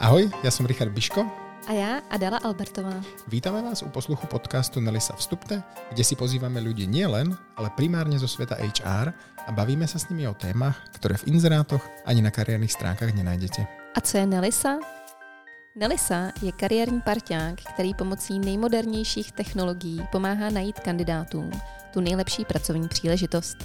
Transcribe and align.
Ahoj, 0.00 0.30
já 0.42 0.50
jsem 0.50 0.66
Richard 0.66 0.90
Biško. 0.90 1.26
A 1.66 1.72
já 1.72 2.00
Adela 2.10 2.38
Albertová. 2.38 2.92
Vítáme 3.28 3.62
vás 3.62 3.82
u 3.82 3.88
posluchu 3.88 4.26
podcastu 4.26 4.80
Nelisa 4.80 5.16
Vstupte, 5.16 5.62
kde 5.92 6.04
si 6.04 6.16
pozýváme 6.16 6.60
lidi 6.60 6.86
nielen, 6.86 7.38
ale 7.56 7.70
primárně 7.70 8.18
zo 8.18 8.28
sveta 8.28 8.54
HR 8.54 9.12
a 9.46 9.52
bavíme 9.52 9.86
se 9.86 9.98
s 9.98 10.08
nimi 10.08 10.28
o 10.28 10.34
témach, 10.34 10.82
které 10.92 11.16
v 11.16 11.26
inzerátoch 11.26 11.88
ani 12.04 12.22
na 12.22 12.30
kariérních 12.30 12.72
stránkách 12.72 13.14
nenajdete. 13.14 13.66
A 13.94 14.00
co 14.00 14.18
je 14.18 14.26
Nelisa? 14.26 14.78
Nelisa 15.76 16.32
je 16.42 16.52
kariérní 16.52 17.00
parťák, 17.00 17.54
který 17.74 17.94
pomocí 17.94 18.38
nejmodernějších 18.38 19.32
technologií 19.32 20.02
pomáhá 20.12 20.50
najít 20.50 20.80
kandidátům 20.80 21.50
tu 21.92 22.00
nejlepší 22.00 22.44
pracovní 22.44 22.88
příležitost. 22.88 23.56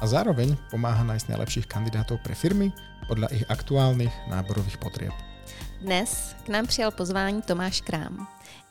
A 0.00 0.06
zároveň 0.06 0.56
pomáhá 0.70 1.04
najít 1.04 1.28
nejlepších 1.28 1.66
kandidátů 1.66 2.18
pre 2.24 2.34
firmy 2.34 2.72
podle 3.08 3.28
ich 3.30 3.50
aktuálních 3.50 4.12
náborových 4.28 4.78
potřeb. 4.78 5.29
Dnes 5.80 6.36
k 6.44 6.48
nám 6.48 6.66
přijal 6.66 6.90
pozvání 6.90 7.42
Tomáš 7.42 7.80
Krám, 7.80 8.28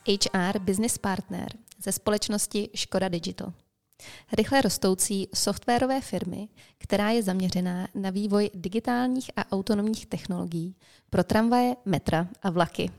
HR 0.07 0.59
Business 0.59 0.97
Partner 0.97 1.57
ze 1.83 1.91
společnosti 1.91 2.69
Škoda 2.75 3.09
Digital. 3.09 3.53
Rychle 4.37 4.61
rostoucí 4.61 5.27
softwarové 5.35 6.01
firmy, 6.01 6.47
která 6.77 7.09
je 7.09 7.23
zaměřená 7.23 7.87
na 7.95 8.09
vývoj 8.09 8.49
digitálních 8.53 9.31
a 9.35 9.51
autonomních 9.51 10.05
technologií 10.05 10.75
pro 11.09 11.23
tramvaje, 11.23 11.75
metra 11.85 12.27
a 12.41 12.49
vlaky. 12.49 12.91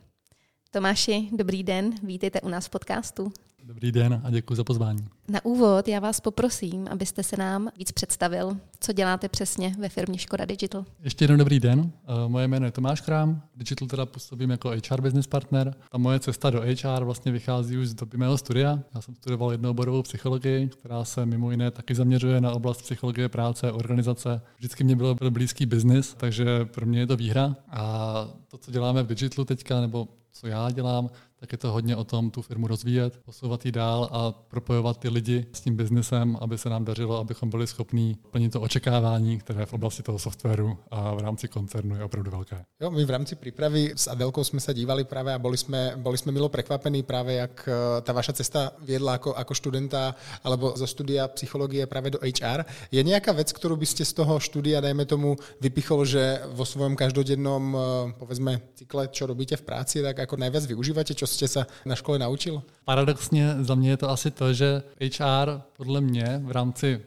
Tomáši, 0.70 1.28
dobrý 1.32 1.62
den, 1.62 1.94
vítejte 2.02 2.40
u 2.40 2.48
nás 2.48 2.66
v 2.66 2.70
podcastu. 2.70 3.32
Dobrý 3.70 3.92
den 3.92 4.20
a 4.24 4.30
děkuji 4.30 4.54
za 4.54 4.64
pozvání. 4.64 5.08
Na 5.28 5.44
úvod 5.44 5.88
já 5.88 6.00
vás 6.00 6.20
poprosím, 6.20 6.88
abyste 6.90 7.22
se 7.22 7.36
nám 7.36 7.68
víc 7.78 7.92
představil, 7.92 8.56
co 8.80 8.92
děláte 8.92 9.28
přesně 9.28 9.74
ve 9.78 9.88
firmě 9.88 10.18
Škoda 10.18 10.44
Digital. 10.44 10.84
Ještě 11.02 11.24
jednou 11.24 11.36
dobrý 11.36 11.60
den. 11.60 11.92
Eh, 12.04 12.28
moje 12.28 12.48
jméno 12.48 12.66
je 12.66 12.72
Tomáš 12.72 13.00
Krám, 13.00 13.42
Digital 13.56 13.88
teda 13.88 14.06
působím 14.06 14.50
jako 14.50 14.68
HR 14.68 15.00
business 15.00 15.26
partner. 15.26 15.74
A 15.92 15.98
moje 15.98 16.20
cesta 16.20 16.50
do 16.50 16.60
HR 16.60 17.04
vlastně 17.04 17.32
vychází 17.32 17.78
už 17.78 17.88
z 17.88 17.94
doby 17.94 18.18
mého 18.18 18.38
studia. 18.38 18.78
Já 18.94 19.00
jsem 19.00 19.14
studoval 19.14 19.52
jednooborovou 19.52 20.02
psychologii, 20.02 20.68
která 20.68 21.04
se 21.04 21.26
mimo 21.26 21.50
jiné 21.50 21.70
taky 21.70 21.94
zaměřuje 21.94 22.40
na 22.40 22.52
oblast 22.52 22.82
psychologie 22.82 23.28
práce, 23.28 23.72
organizace. 23.72 24.40
Vždycky 24.56 24.84
mě 24.84 24.96
bylo, 24.96 25.14
byl 25.14 25.30
blízký 25.30 25.66
biznis, 25.66 26.14
takže 26.14 26.64
pro 26.64 26.86
mě 26.86 26.98
je 27.00 27.06
to 27.06 27.16
výhra. 27.16 27.56
A 27.68 28.28
to, 28.48 28.58
co 28.58 28.70
děláme 28.70 29.02
v 29.02 29.06
Digitalu 29.06 29.44
teďka, 29.44 29.80
nebo 29.80 30.08
co 30.32 30.46
já 30.46 30.70
dělám, 30.70 31.10
tak 31.40 31.52
je 31.52 31.58
to 31.58 31.72
hodně 31.72 31.96
o 31.96 32.04
tom 32.04 32.30
tu 32.30 32.42
firmu 32.42 32.66
rozvíjet, 32.66 33.20
posouvat 33.24 33.66
ji 33.66 33.72
dál 33.72 34.08
a 34.12 34.32
propojovat 34.32 34.98
ty 34.98 35.08
lidi 35.08 35.46
s 35.52 35.60
tím 35.60 35.76
biznesem, 35.76 36.36
aby 36.40 36.58
se 36.58 36.70
nám 36.70 36.84
dařilo, 36.84 37.18
abychom 37.18 37.50
byli 37.50 37.66
schopní 37.66 38.16
plnit 38.30 38.52
to 38.52 38.60
očekávání, 38.60 39.38
které 39.38 39.66
v 39.66 39.72
oblasti 39.72 40.02
toho 40.02 40.18
softwaru 40.18 40.78
a 40.90 41.14
v 41.14 41.18
rámci 41.18 41.48
koncernu 41.48 41.96
je 41.96 42.04
opravdu 42.04 42.30
velké. 42.30 42.64
Jo, 42.80 42.90
my 42.90 43.04
v 43.04 43.10
rámci 43.10 43.36
přípravy 43.36 43.92
s 43.96 44.08
Adelkou 44.08 44.44
jsme 44.44 44.60
se 44.60 44.74
dívali 44.74 45.04
právě 45.04 45.34
a 45.34 45.38
byli 45.38 45.56
jsme, 45.56 45.92
byli 45.96 46.18
jsme 46.18 46.32
milo 46.32 46.48
překvapení 46.48 47.02
právě, 47.02 47.36
jak 47.36 47.68
eh, 47.68 48.00
ta 48.00 48.12
vaša 48.12 48.32
cesta 48.32 48.72
viedla 48.78 49.12
jako, 49.12 49.34
jako 49.38 49.54
studenta 49.54 50.14
alebo 50.44 50.72
zo 50.76 50.86
studia 50.86 51.28
psychologie 51.28 51.86
právě 51.86 52.10
do 52.10 52.18
HR. 52.18 52.64
Je 52.92 53.02
nějaká 53.02 53.32
věc, 53.32 53.52
kterou 53.52 53.76
byste 53.76 54.04
z 54.04 54.12
toho 54.12 54.40
studia, 54.40 54.80
dajme 54.80 55.04
tomu, 55.04 55.36
vypichol, 55.60 56.04
že 56.04 56.42
vo 56.52 56.64
svém 56.64 56.96
každodennom, 56.96 57.76
eh, 57.76 58.12
povedzme, 58.18 58.60
cykle, 58.74 59.08
čo 59.08 59.26
robíte 59.26 59.56
v 59.56 59.62
práci, 59.62 60.02
tak 60.02 60.18
jako 60.18 60.36
nejvíc 60.36 60.66
využíváte, 60.66 61.14
čo 61.14 61.29
jste 61.30 61.48
se 61.48 61.66
na 61.86 61.94
škole 61.94 62.18
naučil? 62.18 62.62
Paradoxně 62.84 63.56
za 63.60 63.74
mě 63.74 63.90
je 63.90 63.96
to 63.96 64.10
asi 64.10 64.30
to, 64.30 64.52
že 64.52 64.82
HR 65.18 65.60
podle 65.76 66.00
mě 66.00 66.40
v 66.44 66.50
rámci 66.50 67.02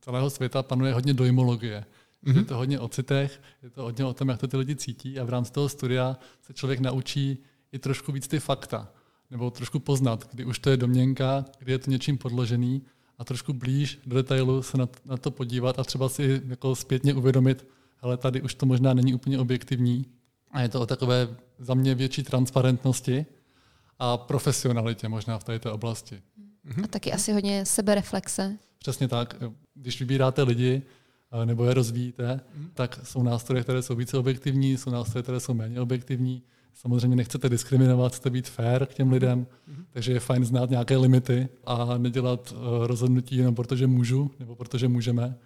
celého 0.00 0.30
světa 0.30 0.62
panuje 0.62 0.92
hodně 0.92 1.14
dojmologie. 1.14 1.84
Mm-hmm. 2.26 2.36
Je 2.36 2.44
to 2.44 2.56
hodně 2.56 2.80
o 2.80 2.88
citech, 2.88 3.40
je 3.62 3.70
to 3.70 3.82
hodně 3.82 4.04
o 4.04 4.14
tom, 4.14 4.28
jak 4.28 4.40
to 4.40 4.48
ty 4.48 4.56
lidi 4.56 4.76
cítí 4.76 5.18
a 5.18 5.24
v 5.24 5.28
rámci 5.28 5.52
toho 5.52 5.68
studia 5.68 6.16
se 6.42 6.52
člověk 6.52 6.80
naučí 6.80 7.38
i 7.72 7.78
trošku 7.78 8.12
víc 8.12 8.28
ty 8.28 8.40
fakta, 8.40 8.88
nebo 9.30 9.50
trošku 9.50 9.78
poznat, 9.78 10.28
kdy 10.32 10.44
už 10.44 10.58
to 10.58 10.70
je 10.70 10.76
domněnka, 10.76 11.44
kdy 11.58 11.72
je 11.72 11.78
to 11.78 11.90
něčím 11.90 12.18
podložený 12.18 12.82
a 13.18 13.24
trošku 13.24 13.52
blíž 13.52 13.98
do 14.06 14.16
detailu 14.16 14.62
se 14.62 14.78
na, 14.78 14.88
na 15.04 15.16
to 15.16 15.30
podívat 15.30 15.78
a 15.78 15.84
třeba 15.84 16.08
si 16.08 16.42
jako 16.46 16.76
zpětně 16.76 17.14
uvědomit, 17.14 17.66
ale 18.00 18.16
tady 18.16 18.42
už 18.42 18.54
to 18.54 18.66
možná 18.66 18.94
není 18.94 19.14
úplně 19.14 19.38
objektivní 19.38 20.06
a 20.50 20.60
je 20.60 20.68
to 20.68 20.80
o 20.80 20.86
takové 20.86 21.28
za 21.58 21.74
mě 21.74 21.94
větší 21.94 22.22
transparentnosti 22.22 23.26
a 23.98 24.16
profesionalitě 24.16 25.08
možná 25.08 25.38
v 25.38 25.44
této 25.44 25.72
oblasti. 25.72 26.22
A 26.84 26.86
taky 26.86 27.12
asi 27.12 27.32
hodně 27.32 27.66
sebereflexe. 27.66 28.58
Přesně 28.78 29.08
tak. 29.08 29.34
Když 29.74 30.00
vybíráte 30.00 30.42
lidi 30.42 30.82
eh, 31.42 31.46
nebo 31.46 31.64
je 31.64 31.74
rozvíjíte, 31.74 32.40
tak 32.74 33.00
jsou 33.02 33.22
nástroje, 33.22 33.62
které 33.62 33.82
jsou 33.82 33.94
více 33.94 34.18
objektivní, 34.18 34.76
jsou 34.76 34.90
nástroje, 34.90 35.22
které 35.22 35.40
jsou 35.40 35.54
méně 35.54 35.80
objektivní. 35.80 36.42
Samozřejmě 36.74 37.16
nechcete 37.16 37.48
diskriminovat, 37.48 38.12
chcete 38.12 38.30
být 38.30 38.48
fair 38.48 38.86
k 38.86 38.94
těm 38.94 39.12
lidem, 39.12 39.46
takže 39.90 40.12
je 40.12 40.20
fajn 40.20 40.44
znát 40.44 40.70
nějaké 40.70 40.96
limity 40.96 41.48
a 41.64 41.98
nedělat 41.98 42.54
eh, 42.56 42.86
rozhodnutí 42.86 43.36
jenom 43.36 43.54
protože 43.54 43.86
můžu 43.86 44.30
nebo 44.38 44.56
protože 44.56 44.88
můžeme, 44.88 45.38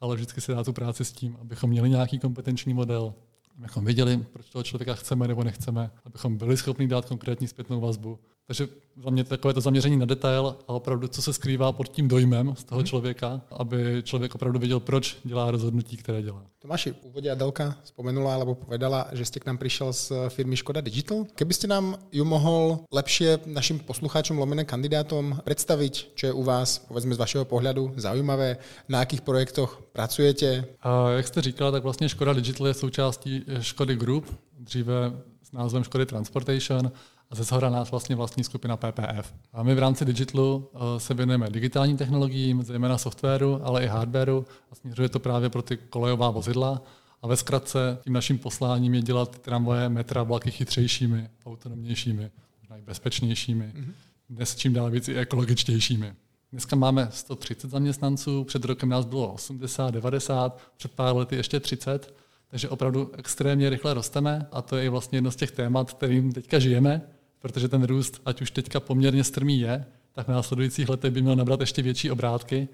ale 0.00 0.14
vždycky 0.14 0.40
si 0.40 0.52
dát 0.52 0.64
tu 0.64 0.72
práci 0.72 1.04
s 1.04 1.12
tím, 1.12 1.36
abychom 1.40 1.70
měli 1.70 1.90
nějaký 1.90 2.18
kompetenční 2.18 2.74
model, 2.74 3.14
abychom 3.58 3.84
věděli, 3.84 4.26
proč 4.32 4.50
toho 4.50 4.62
člověka 4.62 4.94
chceme 4.94 5.28
nebo 5.28 5.44
nechceme, 5.44 5.90
abychom 6.04 6.36
byli 6.36 6.56
schopni 6.56 6.86
dát 6.88 7.04
konkrétní 7.04 7.48
zpětnou 7.48 7.80
vazbu. 7.80 8.18
Takže 8.46 8.68
za 9.04 9.10
mě 9.10 9.24
takové 9.24 9.54
to 9.54 9.60
zaměření 9.60 9.96
na 9.96 10.06
detail 10.06 10.56
a 10.68 10.72
opravdu, 10.72 11.08
co 11.08 11.22
se 11.22 11.32
skrývá 11.32 11.72
pod 11.72 11.88
tím 11.88 12.08
dojmem 12.08 12.54
z 12.56 12.64
toho 12.64 12.78
mhm. 12.78 12.86
člověka, 12.86 13.40
aby 13.50 14.02
člověk 14.02 14.34
opravdu 14.34 14.58
věděl, 14.58 14.80
proč 14.80 15.16
dělá 15.24 15.50
rozhodnutí, 15.50 15.96
které 15.96 16.22
dělá. 16.22 16.42
Tomáši, 16.58 16.92
v 16.92 17.04
úvodě 17.04 17.30
Adelka 17.30 17.76
spomenula 17.84 18.34
alebo 18.34 18.54
povedala, 18.54 19.08
že 19.12 19.24
jste 19.24 19.40
k 19.40 19.46
nám 19.46 19.58
přišel 19.58 19.92
z 19.92 20.12
firmy 20.28 20.56
Škoda 20.56 20.80
Digital. 20.80 21.26
Kdybyste 21.36 21.66
nám 21.66 21.98
ju 22.12 22.24
mohl 22.24 22.78
lepšie 22.92 23.38
našim 23.46 23.78
posluchačům, 23.78 24.38
lomené 24.38 24.64
kandidátům 24.64 25.38
představit, 25.44 26.08
co 26.16 26.26
je 26.26 26.32
u 26.32 26.42
vás, 26.42 26.78
povedzme 26.78 27.14
z 27.14 27.18
vašeho 27.18 27.44
pohledu, 27.44 27.92
zaujímavé, 27.96 28.56
na 28.88 28.98
jakých 28.98 29.20
projektoch 29.20 29.82
pracujete? 29.92 30.64
A 30.82 31.10
jak 31.10 31.26
jste 31.26 31.42
říkal, 31.42 31.72
tak 31.72 31.82
vlastně 31.82 32.08
Škoda 32.08 32.32
Digital 32.32 32.66
je 32.66 32.74
součástí 32.74 33.44
Škody 33.60 33.96
Group, 33.96 34.38
dříve 34.58 35.12
s 35.42 35.52
názvem 35.52 35.84
Škody 35.84 36.06
Transportation 36.06 36.92
a 37.30 37.34
ze 37.34 37.44
zhora 37.44 37.70
nás 37.70 37.90
vlastně 37.90 38.16
vlastní 38.16 38.44
skupina 38.44 38.76
PPF. 38.76 39.34
A 39.52 39.62
my 39.62 39.74
v 39.74 39.78
rámci 39.78 40.04
Digitalu 40.04 40.70
eh, 40.74 41.00
se 41.00 41.14
věnujeme 41.14 41.50
digitálním 41.50 41.96
technologiím, 41.96 42.62
zejména 42.62 42.98
softwaru, 42.98 43.60
ale 43.64 43.84
i 43.84 43.86
hardwaru 43.86 44.46
a 44.72 44.74
směřuje 44.74 45.08
to 45.08 45.20
právě 45.20 45.50
pro 45.50 45.62
ty 45.62 45.76
kolejová 45.76 46.30
vozidla. 46.30 46.82
A 47.22 47.26
ve 47.26 47.36
zkratce 47.36 47.98
tím 48.04 48.12
naším 48.12 48.38
posláním 48.38 48.94
je 48.94 49.02
dělat 49.02 49.30
ty 49.30 49.38
tramvaje, 49.38 49.88
metra, 49.88 50.22
vlaky 50.22 50.50
chytřejšími, 50.50 51.28
autonomnějšími, 51.46 52.30
možná 52.60 52.76
i 52.76 52.82
bezpečnějšími, 52.82 53.72
mm-hmm. 53.76 53.92
dnes 54.30 54.56
čím 54.56 54.72
dál 54.72 54.90
víc 54.90 55.08
i 55.08 55.16
ekologičtějšími. 55.16 56.14
Dneska 56.52 56.76
máme 56.76 57.08
130 57.10 57.70
zaměstnanců, 57.70 58.44
před 58.44 58.64
rokem 58.64 58.88
nás 58.88 59.04
bylo 59.04 59.32
80, 59.32 59.90
90, 59.90 60.60
před 60.76 60.92
pár 60.92 61.16
lety 61.16 61.36
ještě 61.36 61.60
30, 61.60 62.14
takže 62.48 62.68
opravdu 62.68 63.10
extrémně 63.14 63.70
rychle 63.70 63.94
rosteme 63.94 64.46
a 64.52 64.62
to 64.62 64.76
je 64.76 64.84
i 64.84 64.88
vlastně 64.88 65.16
jedno 65.16 65.30
z 65.30 65.36
těch 65.36 65.50
témat, 65.50 65.92
kterým 65.92 66.32
teďka 66.32 66.58
žijeme 66.58 67.02
protože 67.46 67.68
ten 67.68 67.84
růst, 67.84 68.20
ať 68.24 68.42
už 68.42 68.50
teďka 68.50 68.80
poměrně 68.80 69.24
strmý 69.24 69.60
je, 69.60 69.84
tak 70.12 70.26
v 70.26 70.30
následujících 70.30 70.88
letech 70.88 71.12
by 71.12 71.22
měl 71.22 71.36
nabrat 71.36 71.60
ještě 71.60 71.82
větší 71.82 72.10
obrátky. 72.10 72.68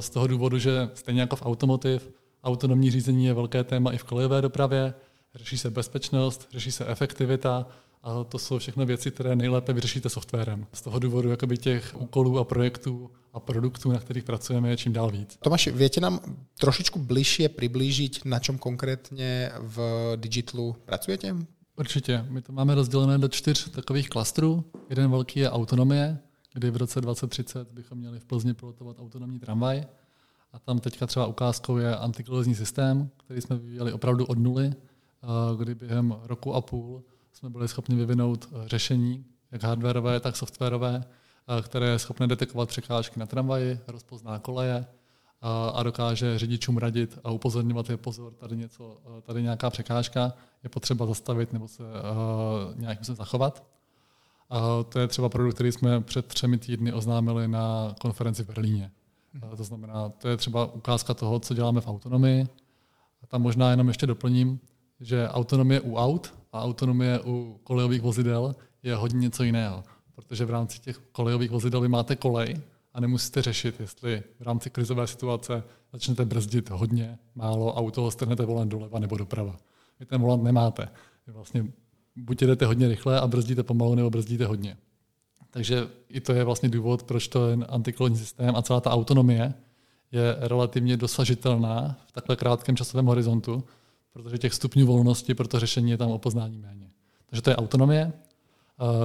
Z 0.00 0.10
toho 0.10 0.26
důvodu, 0.26 0.58
že 0.58 0.90
stejně 0.94 1.20
jako 1.20 1.36
v 1.36 1.42
automotiv, 1.46 2.10
autonomní 2.44 2.90
řízení 2.90 3.26
je 3.26 3.34
velké 3.34 3.64
téma 3.64 3.92
i 3.92 3.98
v 3.98 4.04
kolejové 4.04 4.42
dopravě, 4.42 4.94
řeší 5.34 5.58
se 5.58 5.70
bezpečnost, 5.70 6.48
řeší 6.52 6.72
se 6.72 6.86
efektivita, 6.86 7.66
a 8.02 8.24
to 8.24 8.38
jsou 8.38 8.58
všechno 8.58 8.86
věci, 8.86 9.10
které 9.10 9.36
nejlépe 9.36 9.72
vyřešíte 9.72 10.08
softwarem. 10.08 10.66
Z 10.72 10.82
toho 10.82 10.98
důvodu 10.98 11.30
jakoby 11.30 11.58
těch 11.58 11.94
úkolů 11.98 12.38
a 12.38 12.44
projektů 12.44 13.10
a 13.32 13.40
produktů, 13.40 13.92
na 13.92 13.98
kterých 13.98 14.24
pracujeme, 14.24 14.70
je 14.70 14.76
čím 14.76 14.92
dál 14.92 15.10
víc. 15.10 15.38
Tomáš, 15.42 15.68
větě 15.68 16.00
nám 16.00 16.20
trošičku 16.60 16.98
bližšie 16.98 17.48
přiblížit, 17.48 18.24
na 18.24 18.38
čem 18.38 18.58
konkrétně 18.58 19.50
v 19.60 20.12
Digitalu 20.16 20.76
pracujete? 20.84 21.36
Určitě. 21.78 22.26
My 22.28 22.42
to 22.42 22.52
máme 22.52 22.74
rozdělené 22.74 23.18
do 23.18 23.28
čtyř 23.28 23.70
takových 23.70 24.08
klastrů. 24.08 24.64
Jeden 24.90 25.10
velký 25.10 25.40
je 25.40 25.50
autonomie, 25.50 26.18
kdy 26.52 26.70
v 26.70 26.76
roce 26.76 27.00
2030 27.00 27.72
bychom 27.72 27.98
měli 27.98 28.20
v 28.20 28.24
Plzni 28.24 28.54
pilotovat 28.54 28.98
autonomní 28.98 29.38
tramvaj. 29.38 29.86
A 30.52 30.58
tam 30.58 30.78
teďka 30.78 31.06
třeba 31.06 31.26
ukázkou 31.26 31.76
je 31.76 31.96
antikolizní 31.96 32.54
systém, 32.54 33.10
který 33.16 33.40
jsme 33.40 33.56
vyvíjeli 33.56 33.92
opravdu 33.92 34.26
od 34.26 34.38
nuly, 34.38 34.74
kdy 35.58 35.74
během 35.74 36.16
roku 36.22 36.54
a 36.54 36.60
půl 36.60 37.02
jsme 37.32 37.50
byli 37.50 37.68
schopni 37.68 37.96
vyvinout 37.96 38.48
e, 38.52 38.68
řešení, 38.68 39.24
jak 39.52 39.62
hardwareové, 39.62 40.20
tak 40.20 40.36
softwarové, 40.36 41.04
které 41.62 41.86
je 41.86 41.98
schopné 41.98 42.26
detekovat 42.26 42.68
překážky 42.68 43.20
na 43.20 43.26
tramvaji, 43.26 43.80
rozpozná 43.86 44.38
koleje, 44.38 44.86
a 45.74 45.82
dokáže 45.82 46.38
řidičům 46.38 46.78
radit 46.78 47.18
a 47.24 47.30
upozorňovat 47.30 47.90
je 47.90 47.96
pozor, 47.96 48.32
tady, 48.32 48.56
něco, 48.56 48.96
tady 49.22 49.42
nějaká 49.42 49.70
překážka, 49.70 50.32
je 50.62 50.70
potřeba 50.70 51.06
zastavit 51.06 51.52
nebo 51.52 51.68
se 51.68 51.82
uh, 51.82 52.80
nějakým 52.80 53.04
se 53.04 53.14
zachovat. 53.14 53.64
A 54.50 54.82
to 54.82 54.98
je 54.98 55.08
třeba 55.08 55.28
produkt, 55.28 55.54
který 55.54 55.72
jsme 55.72 56.00
před 56.00 56.26
třemi 56.26 56.58
týdny 56.58 56.92
oznámili 56.92 57.48
na 57.48 57.94
konferenci 58.00 58.42
v 58.42 58.46
Berlíně. 58.46 58.90
A 59.52 59.56
to 59.56 59.64
znamená, 59.64 60.08
to 60.08 60.28
je 60.28 60.36
třeba 60.36 60.72
ukázka 60.72 61.14
toho, 61.14 61.40
co 61.40 61.54
děláme 61.54 61.80
v 61.80 61.88
autonomii. 61.88 62.46
A 63.22 63.26
tam 63.26 63.42
možná 63.42 63.70
jenom 63.70 63.88
ještě 63.88 64.06
doplním, 64.06 64.60
že 65.00 65.28
autonomie 65.28 65.80
u 65.80 65.96
aut 65.96 66.34
a 66.52 66.62
autonomie 66.62 67.20
u 67.20 67.60
kolejových 67.64 68.02
vozidel 68.02 68.56
je 68.82 68.94
hodně 68.94 69.18
něco 69.18 69.42
jiného. 69.42 69.84
Protože 70.14 70.44
v 70.44 70.50
rámci 70.50 70.80
těch 70.80 70.98
kolejových 71.12 71.50
vozidel 71.50 71.80
vy 71.80 71.88
máte 71.88 72.16
kolej 72.16 72.56
a 72.98 73.00
nemusíte 73.00 73.42
řešit, 73.42 73.80
jestli 73.80 74.22
v 74.38 74.42
rámci 74.42 74.70
krizové 74.70 75.06
situace 75.06 75.62
začnete 75.92 76.24
brzdit 76.24 76.70
hodně, 76.70 77.18
málo, 77.34 77.74
auto 77.74 78.10
strhnete 78.10 78.44
volant 78.46 78.70
doleva 78.70 78.98
nebo 78.98 79.16
doprava. 79.16 79.56
Vy 80.00 80.06
ten 80.06 80.20
volant 80.20 80.42
nemáte. 80.42 80.88
Vy 81.26 81.32
vlastně 81.32 81.66
buď 82.16 82.42
jdete 82.42 82.66
hodně 82.66 82.88
rychle 82.88 83.20
a 83.20 83.26
brzdíte 83.26 83.62
pomalu, 83.62 83.94
nebo 83.94 84.10
brzdíte 84.10 84.46
hodně. 84.46 84.76
Takže 85.50 85.88
i 86.08 86.20
to 86.20 86.32
je 86.32 86.44
vlastně 86.44 86.68
důvod, 86.68 87.02
proč 87.02 87.28
to 87.28 87.48
je 87.48 87.56
antikolonní 87.56 88.16
systém 88.16 88.56
a 88.56 88.62
celá 88.62 88.80
ta 88.80 88.90
autonomie 88.90 89.54
je 90.12 90.36
relativně 90.38 90.96
dosažitelná 90.96 91.96
v 92.06 92.12
takhle 92.12 92.36
krátkém 92.36 92.76
časovém 92.76 93.06
horizontu, 93.06 93.64
protože 94.12 94.38
těch 94.38 94.54
stupňů 94.54 94.86
volnosti 94.86 95.34
pro 95.34 95.48
to 95.48 95.60
řešení 95.60 95.90
je 95.90 95.96
tam 95.96 96.10
o 96.10 96.18
poznání 96.18 96.58
méně. 96.58 96.90
Takže 97.26 97.42
to 97.42 97.50
je 97.50 97.56
autonomie. 97.56 98.12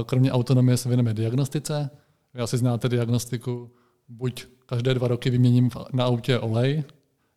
Kromě 0.06 0.32
autonomie 0.32 0.78
se 0.78 0.90
věnujeme 0.90 1.14
diagnostice. 1.14 1.90
Vy 2.34 2.42
asi 2.42 2.58
znáte 2.58 2.90
diagnostiku, 2.90 3.72
buď 4.08 4.46
každé 4.66 4.94
dva 4.94 5.08
roky 5.08 5.30
vyměním 5.30 5.70
na 5.94 6.06
autě 6.06 6.40
olej, 6.40 6.84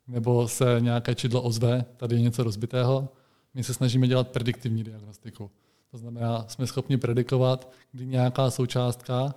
nebo 0.08 0.48
se 0.48 0.76
nějaké 0.80 1.14
čidlo 1.14 1.42
ozve, 1.42 1.84
tady 1.96 2.16
je 2.16 2.20
něco 2.20 2.42
rozbitého. 2.42 3.08
My 3.54 3.64
se 3.64 3.74
snažíme 3.74 4.08
dělat 4.08 4.28
prediktivní 4.28 4.84
diagnostiku. 4.84 5.50
To 5.90 5.98
znamená, 5.98 6.44
jsme 6.48 6.66
schopni 6.66 6.96
predikovat, 6.96 7.72
kdy 7.92 8.06
nějaká 8.06 8.50
součástka 8.50 9.34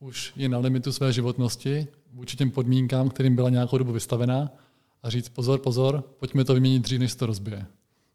už 0.00 0.32
je 0.36 0.48
na 0.48 0.58
limitu 0.58 0.92
své 0.92 1.12
životnosti 1.12 1.86
vůči 2.12 2.36
těm 2.36 2.50
podmínkám, 2.50 3.08
kterým 3.08 3.34
byla 3.36 3.50
nějakou 3.50 3.78
dobu 3.78 3.92
vystavená 3.92 4.50
a 5.02 5.10
říct 5.10 5.28
pozor, 5.28 5.58
pozor, 5.58 6.02
pojďme 6.18 6.44
to 6.44 6.54
vyměnit 6.54 6.82
dřív, 6.82 7.00
než 7.00 7.12
se 7.12 7.18
to 7.18 7.26
rozbije. 7.26 7.66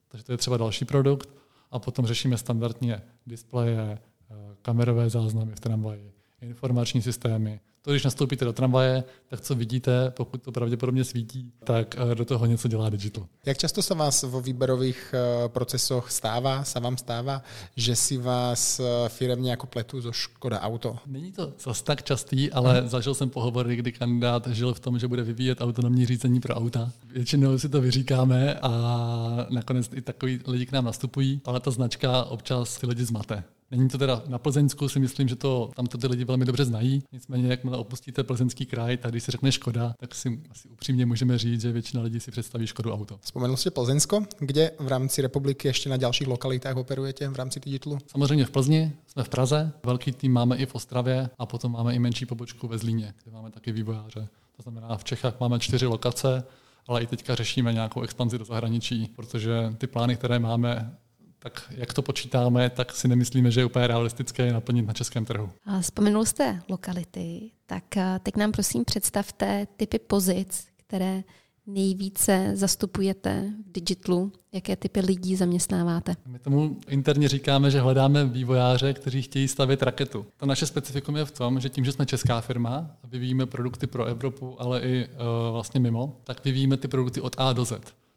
Takže 0.08 0.26
to 0.26 0.32
je 0.32 0.38
třeba 0.38 0.58
další 0.58 0.86
produkt 0.86 1.30
a 1.72 1.80
potom 1.80 2.06
řešíme 2.06 2.38
standardně 2.38 3.02
displeje, 3.28 4.00
eh, 4.00 4.36
kamerové 4.62 5.10
záznamy 5.10 5.52
v 5.56 5.60
tramvaji, 5.60 6.14
informační 6.44 7.02
systémy, 7.02 7.60
to, 7.86 7.92
když 7.92 8.04
nastoupíte 8.04 8.46
do 8.46 8.54
tramvaje, 8.54 9.04
tak 9.28 9.42
co 9.42 9.56
vidíte, 9.56 10.12
pokud 10.12 10.44
to 10.44 10.52
pravděpodobně 10.52 11.04
svítí, 11.04 11.52
tak 11.64 11.96
eh, 12.12 12.16
do 12.16 12.26
toho 12.26 12.46
něco 12.46 12.68
dělá 12.68 12.90
digital. 12.90 13.28
Jak 13.46 13.58
často 13.58 13.82
se 13.82 13.96
vás 13.96 14.24
vo 14.24 14.42
výberových 14.42 15.14
eh, 15.14 15.50
procesoch 15.50 16.12
stává, 16.12 16.64
se 16.64 16.80
vám 16.80 16.98
stává, 16.98 17.44
že 17.76 17.96
si 17.96 18.18
vás 18.18 18.80
eh, 18.80 19.10
firmně 19.10 19.52
jako 19.52 19.68
pletu 19.68 20.02
zo 20.02 20.12
Škoda 20.12 20.62
Auto? 20.62 20.98
Není 21.06 21.32
to 21.32 21.54
zas 21.64 21.82
tak 21.82 22.04
častý, 22.04 22.52
ale 22.52 22.80
hmm. 22.80 22.90
zažil 22.90 23.14
jsem 23.14 23.30
pohovory, 23.30 23.76
kdy 23.76 23.92
kandidát 23.92 24.48
žil 24.48 24.74
v 24.74 24.80
tom, 24.80 25.00
že 25.00 25.08
bude 25.08 25.24
vyvíjet 25.24 25.62
autonomní 25.62 26.06
řízení 26.06 26.40
pro 26.40 26.54
auta. 26.54 26.92
Většinou 27.14 27.58
si 27.58 27.70
to 27.70 27.82
vyříkáme 27.82 28.60
a 28.62 29.48
nakonec 29.50 29.90
i 29.94 30.02
takový 30.02 30.40
lidi 30.48 30.66
k 30.66 30.72
nám 30.72 30.86
nastupují, 30.86 31.42
ale 31.46 31.60
ta 31.60 31.72
značka 31.72 32.24
občas 32.24 32.78
ty 32.78 32.88
lidi 32.88 33.06
zmate. 33.06 33.44
Není 33.74 33.90
to 33.90 33.98
teda 33.98 34.24
na 34.28 34.38
Plzeňsku, 34.38 34.90
si 34.90 35.00
myslím, 35.00 35.28
že 35.28 35.36
to 35.36 35.72
tam 35.76 35.88
ty 35.88 36.08
lidi 36.08 36.26
velmi 36.26 36.46
dobře 36.46 36.66
znají. 36.66 37.04
Nicméně, 37.12 37.48
jakmile 37.48 37.78
opustíte 37.78 38.24
plzeňský 38.24 38.66
kraj, 38.66 38.98
tak 38.98 39.12
když 39.12 39.24
se 39.24 39.32
řekne 39.32 39.52
Škoda, 39.52 39.96
tak 40.00 40.16
si 40.16 40.42
asi 40.52 40.70
upřímně 40.70 41.06
můžeme 41.06 41.38
říct, 41.38 41.62
že 41.62 41.72
většina 41.72 42.04
lidí 42.04 42.20
si 42.20 42.32
představí 42.32 42.68
Škodu 42.68 42.94
auto. 42.94 43.18
Vzpomenul 43.22 43.58
jste 43.58 43.72
Plzeňsko, 43.72 44.24
kde 44.40 44.72
v 44.80 44.88
rámci 44.88 45.22
republiky 45.22 45.68
ještě 45.68 45.90
na 45.90 45.98
dalších 45.98 46.28
lokalitách 46.28 46.76
operujete 46.76 47.30
v 47.30 47.36
rámci 47.36 47.60
titulu? 47.60 47.98
Samozřejmě 48.08 48.46
v 48.46 48.52
Plzni, 48.52 48.92
jsme 49.08 49.24
v 49.24 49.30
Praze, 49.30 49.72
velký 49.86 50.12
tým 50.12 50.32
máme 50.32 50.58
i 50.58 50.66
v 50.66 50.76
Ostravě 50.76 51.30
a 51.40 51.46
potom 51.46 51.72
máme 51.72 51.96
i 51.96 52.00
menší 52.00 52.26
pobočku 52.26 52.68
ve 52.68 52.78
Zlíně, 52.78 53.14
kde 53.24 53.32
máme 53.32 53.52
taky 53.52 53.72
vývojáře. 53.72 54.28
To 54.58 54.64
znamená, 54.64 54.98
v 54.98 55.04
Čechách 55.04 55.40
máme 55.40 55.60
čtyři 55.60 55.86
lokace, 55.86 56.44
ale 56.88 57.04
i 57.04 57.08
teďka 57.08 57.36
řešíme 57.36 57.74
nějakou 57.74 58.02
expanzi 58.02 58.38
do 58.38 58.46
zahraničí, 58.46 59.10
protože 59.16 59.74
ty 59.78 59.88
plány, 59.88 60.16
které 60.16 60.40
máme, 60.40 60.98
tak 61.44 61.64
jak 61.70 61.94
to 61.94 62.02
počítáme, 62.02 62.70
tak 62.70 62.92
si 62.92 63.08
nemyslíme, 63.08 63.52
že 63.52 63.62
je 63.62 63.66
úplně 63.66 63.88
realistické 63.88 64.54
naplnit 64.54 64.88
na 64.88 64.94
českém 64.94 65.26
trhu. 65.26 65.50
Vzpomenul 65.82 66.26
jste 66.26 66.62
lokality, 66.70 67.52
tak 67.66 67.98
eh, 67.98 68.20
teď 68.24 68.36
nám 68.36 68.52
prosím 68.52 68.86
představte 68.86 69.68
typy 69.78 70.00
pozic, 70.00 70.68
které 70.78 71.24
nejvíce 71.68 72.52
zastupujete 72.54 73.52
v 73.68 73.72
digitlu? 73.72 74.32
Jaké 74.52 74.76
typy 74.76 75.00
lidí 75.00 75.36
zaměstnáváte? 75.36 76.16
My 76.28 76.40
tomu 76.40 76.78
interně 76.88 77.28
říkáme, 77.28 77.72
že 77.72 77.80
hledáme 77.80 78.26
vývojáře, 78.26 78.94
kteří 78.94 79.22
chtějí 79.22 79.48
stavět 79.48 79.84
raketu. 79.84 80.26
To 80.38 80.46
naše 80.46 80.66
specifikum 80.66 81.16
je 81.16 81.26
v 81.26 81.32
tom, 81.32 81.60
že 81.60 81.70
tím, 81.70 81.86
že 81.86 81.92
jsme 81.92 82.06
česká 82.06 82.42
firma 82.42 82.92
a 83.04 83.08
vyvíjíme 83.08 83.46
produkty 83.46 83.88
pro 83.88 84.06
Evropu, 84.06 84.62
ale 84.62 84.82
i 84.82 85.08
uh, 85.08 85.18
vlastně 85.52 85.80
mimo, 85.80 86.18
tak 86.24 86.46
vyvíjíme 86.46 86.78
ty 86.78 86.88
produkty 86.88 87.22
od 87.22 87.36
A 87.38 87.54
do 87.54 87.66
Z. 87.66 87.72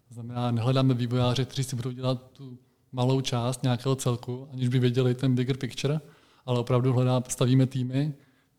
To 0.08 0.14
znamená, 0.14 0.50
nehledáme 0.50 0.94
vývojáře, 0.94 1.44
kteří 1.44 1.64
si 1.64 1.76
budou 1.76 1.90
dělat 1.90 2.22
tu 2.32 2.58
malou 2.96 3.20
část 3.20 3.62
nějakého 3.62 3.96
celku, 3.96 4.48
aniž 4.52 4.68
by 4.68 4.78
věděli 4.78 5.14
ten 5.14 5.34
bigger 5.34 5.56
picture, 5.56 6.00
ale 6.46 6.60
opravdu 6.60 6.92
hledá, 6.92 7.22
stavíme 7.28 7.66
týmy. 7.66 8.14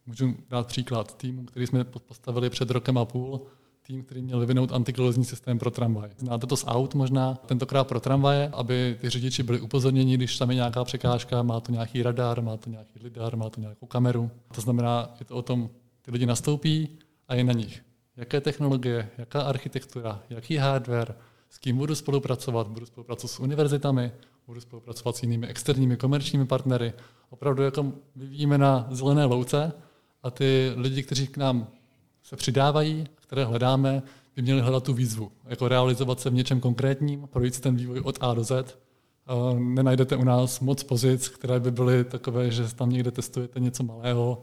Můžu 0.05 0.35
dát 0.49 0.67
příklad 0.67 1.17
týmu, 1.17 1.45
který 1.45 1.67
jsme 1.67 1.83
postavili 1.83 2.49
před 2.49 2.71
rokem 2.71 2.97
a 2.97 3.05
půl, 3.05 3.41
tým, 3.81 4.03
který 4.03 4.21
měl 4.21 4.39
vyvinout 4.39 4.71
antikolizní 4.71 5.25
systém 5.25 5.59
pro 5.59 5.71
tramvaj. 5.71 6.09
Znáte 6.17 6.47
to 6.47 6.57
z 6.57 6.65
aut 6.67 6.95
možná, 6.95 7.35
tentokrát 7.35 7.83
pro 7.83 7.99
tramvaje, 7.99 8.49
aby 8.53 8.97
ty 9.01 9.09
řidiči 9.09 9.43
byli 9.43 9.61
upozorněni, 9.61 10.17
když 10.17 10.37
tam 10.37 10.49
je 10.49 10.55
nějaká 10.55 10.83
překážka, 10.83 11.43
má 11.43 11.59
to 11.59 11.71
nějaký 11.71 12.03
radar, 12.03 12.41
má 12.41 12.57
to 12.57 12.69
nějaký 12.69 12.99
lidar, 13.03 13.35
má 13.35 13.49
to 13.49 13.61
nějakou 13.61 13.85
kameru. 13.85 14.31
To 14.55 14.61
znamená, 14.61 15.15
je 15.19 15.25
to 15.25 15.35
o 15.35 15.41
tom, 15.41 15.69
ty 16.01 16.11
lidi 16.11 16.25
nastoupí 16.25 16.89
a 17.27 17.35
je 17.35 17.43
na 17.43 17.53
nich. 17.53 17.83
Jaké 18.17 18.41
technologie, 18.41 19.09
jaká 19.17 19.41
architektura, 19.41 20.21
jaký 20.29 20.55
hardware, 20.55 21.15
s 21.57 21.59
kým 21.59 21.77
budu 21.77 21.95
spolupracovat. 21.95 22.67
Budu 22.67 22.85
spolupracovat 22.85 23.31
s 23.31 23.39
univerzitami, 23.39 24.11
budu 24.47 24.61
spolupracovat 24.61 25.15
s 25.15 25.23
jinými 25.23 25.47
externími 25.47 25.97
komerčními 25.97 26.45
partnery. 26.45 26.93
Opravdu 27.29 27.63
jako 27.63 27.91
vyvíjíme 28.15 28.57
na 28.57 28.87
zelené 28.91 29.25
louce 29.25 29.71
a 30.23 30.31
ty 30.31 30.71
lidi, 30.75 31.03
kteří 31.03 31.27
k 31.27 31.37
nám 31.37 31.67
se 32.23 32.35
přidávají, 32.35 33.07
které 33.15 33.45
hledáme, 33.45 34.03
by 34.35 34.41
měli 34.41 34.61
hledat 34.61 34.83
tu 34.83 34.93
výzvu, 34.93 35.31
jako 35.45 35.67
realizovat 35.67 36.19
se 36.19 36.29
v 36.29 36.33
něčem 36.33 36.59
konkrétním, 36.59 37.27
projít 37.27 37.59
ten 37.59 37.75
vývoj 37.75 37.99
od 37.99 38.17
A 38.21 38.33
do 38.33 38.43
Z. 38.43 38.77
Nenajdete 39.57 40.15
u 40.15 40.23
nás 40.23 40.59
moc 40.59 40.83
pozic, 40.83 41.29
které 41.29 41.59
by 41.59 41.71
byly 41.71 42.03
takové, 42.03 42.51
že 42.51 42.75
tam 42.75 42.89
někde 42.89 43.11
testujete 43.11 43.59
něco 43.59 43.83
malého, 43.83 44.41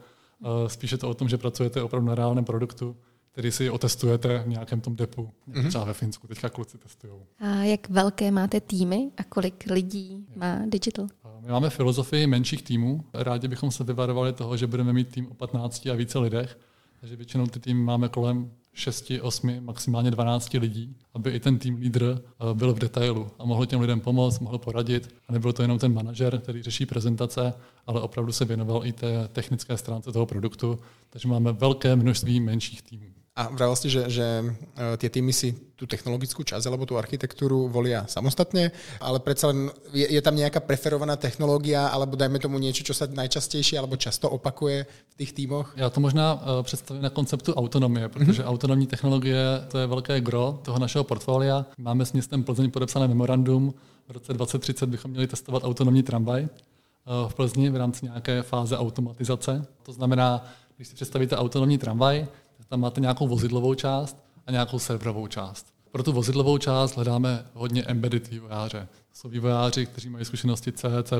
spíše 0.67 0.97
to 0.97 1.09
o 1.09 1.13
tom, 1.13 1.29
že 1.29 1.37
pracujete 1.37 1.81
opravdu 1.81 2.07
na 2.07 2.15
reálném 2.15 2.45
produktu 2.45 2.95
který 3.35 3.51
si 3.51 3.69
otestujete 3.69 4.43
v 4.45 4.47
nějakém 4.47 4.81
tom 4.81 4.95
depu. 4.95 5.29
Mm-hmm. 5.49 5.67
Třeba 5.67 5.83
ve 5.83 5.93
Finsku 5.93 6.27
teďka 6.27 6.49
kluci 6.49 6.77
testují. 6.77 7.13
A 7.39 7.63
jak 7.63 7.89
velké 7.89 8.31
máte 8.31 8.61
týmy 8.61 9.11
a 9.17 9.23
kolik 9.23 9.65
lidí 9.71 10.25
má 10.35 10.61
Digital? 10.65 11.07
My 11.39 11.51
máme 11.51 11.69
filozofii 11.69 12.27
menších 12.27 12.63
týmů. 12.63 13.03
Rádi 13.13 13.47
bychom 13.47 13.71
se 13.71 13.83
vyvarovali 13.83 14.33
toho, 14.33 14.57
že 14.57 14.67
budeme 14.67 14.93
mít 14.93 15.09
tým 15.09 15.31
o 15.31 15.33
15 15.33 15.85
a 15.85 15.93
více 15.93 16.19
lidech. 16.19 16.57
Takže 16.99 17.15
většinou 17.15 17.47
ty 17.47 17.59
týmy 17.59 17.83
máme 17.83 18.09
kolem 18.09 18.51
6, 18.73 19.11
8, 19.21 19.59
maximálně 19.59 20.11
12 20.11 20.53
lidí, 20.53 20.95
aby 21.13 21.31
i 21.31 21.39
ten 21.39 21.57
tým 21.57 21.75
lídr 21.75 22.21
eh, 22.21 22.53
byl 22.53 22.73
v 22.73 22.79
detailu 22.79 23.31
a 23.39 23.45
mohl 23.45 23.65
těm 23.65 23.81
lidem 23.81 23.99
pomoct, 23.99 24.39
mohl 24.39 24.57
poradit. 24.57 25.15
A 25.27 25.33
nebyl 25.33 25.53
to 25.53 25.61
jenom 25.61 25.79
ten 25.79 25.93
manažer, 25.93 26.39
který 26.39 26.63
řeší 26.63 26.85
prezentace, 26.85 27.53
ale 27.87 28.01
opravdu 28.01 28.31
se 28.31 28.45
věnoval 28.45 28.85
i 28.85 28.91
té 28.91 29.27
technické 29.27 29.77
stránce 29.77 30.11
toho 30.11 30.25
produktu. 30.25 30.79
Takže 31.09 31.27
máme 31.27 31.51
velké 31.51 31.95
množství 31.95 32.39
menších 32.39 32.81
týmů. 32.81 33.14
A 33.35 33.51
vravel 33.51 33.75
ste, 33.75 33.91
že, 33.91 34.07
že 34.07 34.23
e, 34.23 34.95
tie 34.95 35.11
týmy 35.11 35.35
si 35.35 35.51
tú 35.75 35.83
technologickú 35.83 36.47
časť 36.47 36.71
alebo 36.71 36.87
tú 36.87 36.95
architektúru 36.95 37.67
volia 37.67 38.07
samostatne, 38.07 38.71
ale 39.03 39.19
predsa 39.19 39.51
len 39.51 39.67
je, 39.91 40.07
je 40.07 40.21
tam 40.23 40.39
nejaká 40.39 40.63
preferovaná 40.63 41.19
technológia 41.19 41.91
alebo 41.91 42.15
dajme 42.15 42.39
tomu 42.39 42.63
niečo, 42.63 42.87
čo 42.87 42.95
sa 42.95 43.11
najčastejšie 43.11 43.75
alebo 43.75 43.99
často 43.99 44.31
opakuje 44.31 44.87
v 44.87 45.15
tých 45.19 45.35
týmoch? 45.35 45.75
Já 45.75 45.89
to 45.89 45.99
možná 45.99 46.33
uh, 46.33 46.63
představím 46.63 47.03
na 47.03 47.09
konceptu 47.09 47.53
autonomie, 47.53 48.09
protože 48.09 48.41
mm-hmm. 48.41 48.47
autonomní 48.47 48.87
technologie 48.87 49.43
to 49.67 49.77
je 49.77 49.87
velké 49.87 50.21
gro 50.21 50.59
toho 50.63 50.79
našeho 50.79 51.03
portfolia. 51.03 51.65
Máme 51.77 52.05
s 52.05 52.13
městem 52.13 52.43
Plzeň 52.43 52.71
podepsané 52.71 53.07
memorandum. 53.07 53.73
V 54.07 54.11
roce 54.11 54.33
2030 54.33 54.85
bychom 54.85 55.11
měli 55.11 55.27
testovat 55.27 55.63
autonomní 55.63 56.03
tramvaj 56.03 56.41
uh, 56.41 57.29
v 57.29 57.35
Plzni 57.35 57.69
v 57.69 57.75
rámci 57.75 58.05
nějaké 58.05 58.41
fáze 58.41 58.77
automatizace. 58.77 59.67
To 59.83 59.91
znamená, 59.93 60.45
když 60.75 60.87
si 60.87 60.95
představíte 60.95 61.37
autonomní 61.37 61.77
tramvaj, 61.77 62.27
tam 62.67 62.79
máte 62.79 63.01
nějakou 63.01 63.27
vozidlovou 63.27 63.73
část 63.73 64.23
a 64.47 64.51
nějakou 64.51 64.79
serverovou 64.79 65.27
část. 65.27 65.75
Pro 65.91 66.03
tu 66.03 66.11
vozidlovou 66.11 66.57
část 66.57 66.95
hledáme 66.95 67.45
hodně 67.53 67.83
embedded 67.83 68.29
vývojáře. 68.29 68.87
Jsou 69.13 69.29
vývojáři, 69.29 69.85
kteří 69.85 70.09
mají 70.09 70.25
zkušenosti 70.25 70.71
C, 70.71 71.03
C++ 71.03 71.15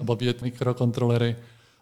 a 0.00 0.04
baví 0.04 0.34
mikrokontrolery, 0.42 1.36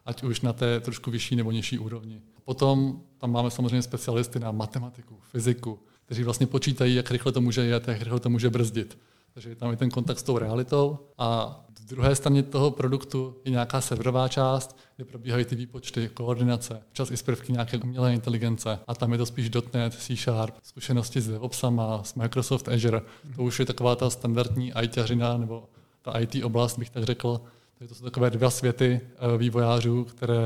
ať 0.06 0.22
už 0.22 0.40
na 0.40 0.52
té 0.52 0.80
trošku 0.80 1.10
vyšší 1.10 1.36
nebo 1.36 1.50
nižší 1.50 1.78
úrovni. 1.78 2.20
Potom 2.44 3.00
tam 3.18 3.32
máme 3.32 3.50
samozřejmě 3.50 3.82
specialisty 3.82 4.40
na 4.40 4.52
matematiku, 4.52 5.18
fyziku, 5.22 5.78
kteří 6.04 6.24
vlastně 6.24 6.46
počítají, 6.46 6.94
jak 6.94 7.10
rychle 7.10 7.32
to 7.32 7.40
může 7.40 7.64
jet, 7.64 7.88
jak 7.88 8.02
rychle 8.02 8.20
to 8.20 8.30
může 8.30 8.50
brzdit. 8.50 8.98
Takže 9.34 9.48
je 9.48 9.56
tam 9.56 9.72
i 9.72 9.76
ten 9.76 9.90
kontakt 9.90 10.18
s 10.18 10.22
tou 10.22 10.38
realitou. 10.38 10.98
A 11.18 11.60
druhé 11.88 12.14
straně 12.14 12.42
toho 12.42 12.70
produktu 12.70 13.36
je 13.44 13.50
nějaká 13.50 13.80
serverová 13.80 14.28
část, 14.28 14.76
kde 14.96 15.04
probíhají 15.04 15.44
ty 15.44 15.56
výpočty, 15.56 16.10
koordinace, 16.14 16.82
čas 16.92 17.10
i 17.10 17.16
z 17.16 17.22
prvky 17.22 17.52
nějaké 17.52 17.78
umělé 17.78 18.14
inteligence. 18.14 18.78
A 18.86 18.94
tam 18.94 19.12
je 19.12 19.18
to 19.18 19.26
spíš 19.26 19.50
.NET, 19.74 19.94
C 19.94 20.16
Sharp, 20.16 20.54
zkušenosti 20.62 21.20
s 21.20 21.28
DevOpsama, 21.28 22.04
s 22.04 22.14
Microsoft 22.14 22.68
Azure. 22.68 23.02
To 23.36 23.42
už 23.42 23.58
je 23.58 23.66
taková 23.66 23.96
ta 23.96 24.10
standardní 24.10 24.72
ITařina 24.82 25.36
nebo 25.36 25.68
ta 26.02 26.18
IT 26.18 26.44
oblast, 26.44 26.78
bych 26.78 26.90
tak 26.90 27.04
řekl, 27.04 27.40
takže 27.78 27.88
to 27.88 27.94
jsou 27.94 28.04
takové 28.04 28.30
dva 28.30 28.50
světy 28.50 29.00
eh, 29.34 29.38
vývojářů, 29.38 30.04
které 30.04 30.36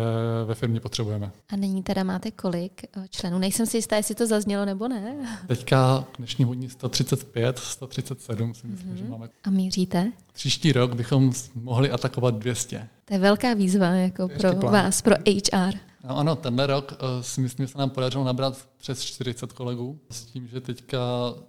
ve 0.44 0.54
firmě 0.54 0.80
potřebujeme. 0.80 1.32
A 1.48 1.56
nyní 1.56 1.82
teda 1.82 2.04
máte 2.04 2.30
kolik 2.30 2.84
eh, 2.84 3.08
členů? 3.10 3.38
Nejsem 3.38 3.66
si 3.66 3.76
jistá, 3.76 3.96
jestli 3.96 4.14
to 4.14 4.26
zaznělo 4.26 4.64
nebo 4.64 4.88
ne. 4.88 5.38
Teďka 5.46 6.04
k 6.12 6.16
dnešnímu 6.16 6.54
dní 6.54 6.70
135, 6.70 7.58
137 7.58 8.54
si 8.54 8.66
myslím, 8.66 8.92
mm-hmm. 8.92 8.96
že 8.96 9.04
máme. 9.04 9.28
A 9.44 9.50
míříte? 9.50 10.12
Příští 10.32 10.72
rok 10.72 10.94
bychom 10.94 11.32
mohli 11.54 11.90
atakovat 11.90 12.34
200. 12.34 12.88
To 13.04 13.14
je 13.14 13.20
velká 13.20 13.54
výzva 13.54 13.86
jako 13.86 14.28
pro 14.28 14.54
plán. 14.54 14.72
vás, 14.72 15.02
pro 15.02 15.14
HR. 15.14 15.74
No 16.04 16.18
ano, 16.18 16.36
tenhle 16.36 16.66
rok 16.66 16.92
uh, 16.92 17.22
si 17.22 17.40
myslím, 17.40 17.66
že 17.66 17.72
se 17.72 17.78
nám 17.78 17.90
podařilo 17.90 18.24
nabrat 18.24 18.68
přes 18.76 19.02
40 19.02 19.52
kolegů, 19.52 19.98
s 20.10 20.24
tím, 20.24 20.48
že 20.48 20.60
teďka 20.60 20.98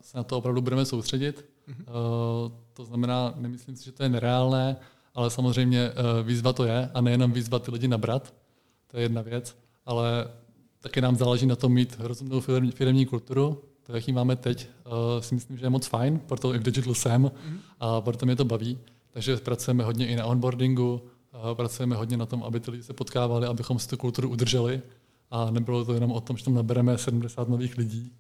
se 0.02 0.18
na 0.18 0.24
to 0.24 0.38
opravdu 0.38 0.62
budeme 0.62 0.86
soustředit. 0.86 1.46
Mm-hmm. 1.70 1.84
To 2.74 2.86
znamená, 2.86 3.34
nemyslím 3.38 3.76
si, 3.76 3.86
že 3.86 3.92
to 3.92 4.04
je 4.04 4.10
nereálné, 4.10 4.76
ale 5.14 5.30
samozřejmě 5.30 5.90
uh, 5.90 6.28
výzva 6.28 6.54
to 6.54 6.64
je 6.64 6.90
a 6.94 7.02
nejenom 7.02 7.32
výzva 7.32 7.60
ty 7.60 7.72
lidi 7.72 7.88
nabrat, 7.88 8.34
to 8.88 8.98
je 8.98 9.04
jedna 9.04 9.22
věc, 9.22 9.58
ale 9.86 10.28
taky 10.80 11.02
nám 11.02 11.16
záleží 11.16 11.46
na 11.46 11.56
tom 11.56 11.74
mít 11.74 11.96
rozumnou 12.00 12.40
firmní 12.76 13.06
kulturu, 13.06 13.64
to, 13.84 13.96
jaký 13.96 14.14
máme 14.14 14.36
teď, 14.36 14.68
uh, 14.86 15.22
si 15.22 15.36
myslím, 15.36 15.58
že 15.58 15.66
je 15.66 15.70
moc 15.70 15.88
fajn, 15.88 16.20
proto 16.20 16.56
i 16.56 16.58
v 16.58 16.64
Digital 16.64 16.94
jsem 16.94 17.32
a 17.80 18.02
proto 18.02 18.26
mě 18.26 18.36
to 18.36 18.46
baví. 18.46 18.80
Takže 19.12 19.38
pracujeme 19.38 19.84
hodně 19.84 20.08
i 20.08 20.16
na 20.16 20.26
onboardingu, 20.26 21.02
pracujeme 21.54 21.96
hodně 21.96 22.18
na 22.18 22.26
tom, 22.26 22.44
aby 22.44 22.60
ty 22.60 22.72
lidi 22.72 22.84
se 22.84 22.94
potkávali, 22.94 23.48
abychom 23.48 23.80
si 23.80 23.88
tu 23.88 23.98
kulturu 23.98 24.30
udrželi 24.30 24.82
a 25.32 25.52
nebylo 25.52 25.86
to 25.86 25.94
jenom 25.94 26.12
o 26.12 26.22
tom, 26.22 26.38
že 26.38 26.46
tam 26.46 26.54
nabereme 26.54 26.98
70 26.98 27.50
nových 27.50 27.78
lidí 27.78 28.12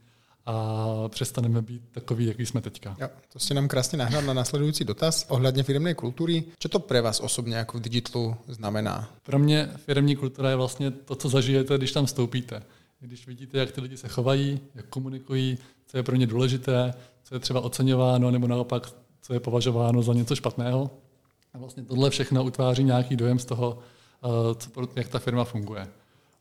a 0.46 0.86
přestaneme 1.10 1.62
být 1.62 1.82
takový, 1.92 2.26
jaký 2.26 2.46
jsme 2.46 2.62
teďka. 2.62 2.96
Jo, 3.00 3.08
to 3.34 3.40
jste 3.40 3.54
nám 3.54 3.68
krásně 3.68 3.98
nahrál 3.98 4.22
na 4.22 4.34
následující 4.34 4.84
dotaz 4.84 5.26
ohledně 5.30 5.64
firmní 5.64 5.96
kultury. 5.96 6.44
Co 6.60 6.70
to 6.70 6.80
pro 6.80 7.04
vás 7.04 7.20
osobně 7.20 7.56
jako 7.56 7.78
v 7.78 7.82
digitalu 7.82 8.36
znamená? 8.48 9.10
Pro 9.24 9.40
mě 9.40 9.70
firmní 9.76 10.16
kultura 10.16 10.50
je 10.50 10.56
vlastně 10.56 10.92
to, 10.92 11.16
co 11.16 11.30
zažijete, 11.30 11.78
když 11.78 11.92
tam 11.92 12.06
vstoupíte. 12.06 12.64
Když 13.00 13.28
vidíte, 13.28 13.58
jak 13.58 13.72
ty 13.72 13.82
lidi 13.82 13.98
se 13.98 14.08
chovají, 14.08 14.60
jak 14.76 14.86
komunikují, 14.86 15.58
co 15.88 15.98
je 15.98 16.04
pro 16.04 16.16
ně 16.16 16.28
důležité, 16.28 16.94
co 17.24 17.36
je 17.36 17.40
třeba 17.40 17.62
oceňováno, 17.62 18.32
nebo 18.32 18.48
naopak, 18.48 18.94
co 19.22 19.34
je 19.34 19.40
považováno 19.40 20.04
za 20.04 20.14
něco 20.14 20.36
špatného, 20.36 20.92
a 21.54 21.58
vlastně 21.58 21.84
tohle 21.84 22.10
všechno 22.10 22.44
utváří 22.44 22.84
nějaký 22.84 23.16
dojem 23.16 23.40
z 23.40 23.46
toho, 23.46 23.80
eh, 24.24 24.88
jak 24.96 25.08
ta 25.08 25.20
firma 25.20 25.44
funguje. 25.44 25.88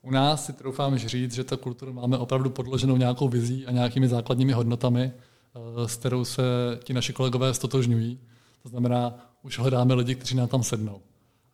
U 0.03 0.11
nás 0.11 0.45
si 0.45 0.53
troufám 0.53 0.97
říct, 0.97 1.33
že 1.33 1.43
ta 1.43 1.57
kulturu 1.57 1.93
máme 1.93 2.17
opravdu 2.17 2.49
podloženou 2.49 2.97
nějakou 2.97 3.29
vizí 3.29 3.65
a 3.65 3.71
nějakými 3.71 4.07
základními 4.07 4.53
hodnotami, 4.53 5.11
eh, 5.11 5.87
s 5.87 5.95
kterou 5.95 6.25
se 6.25 6.43
ti 6.83 6.93
naši 6.93 7.13
kolegové 7.13 7.53
stotožňují. 7.53 8.19
To 8.63 8.69
znamená, 8.69 9.29
už 9.43 9.59
hledáme 9.59 9.93
lidi, 9.93 10.15
kteří 10.15 10.35
nám 10.35 10.47
tam 10.47 10.63
sednou. 10.63 11.01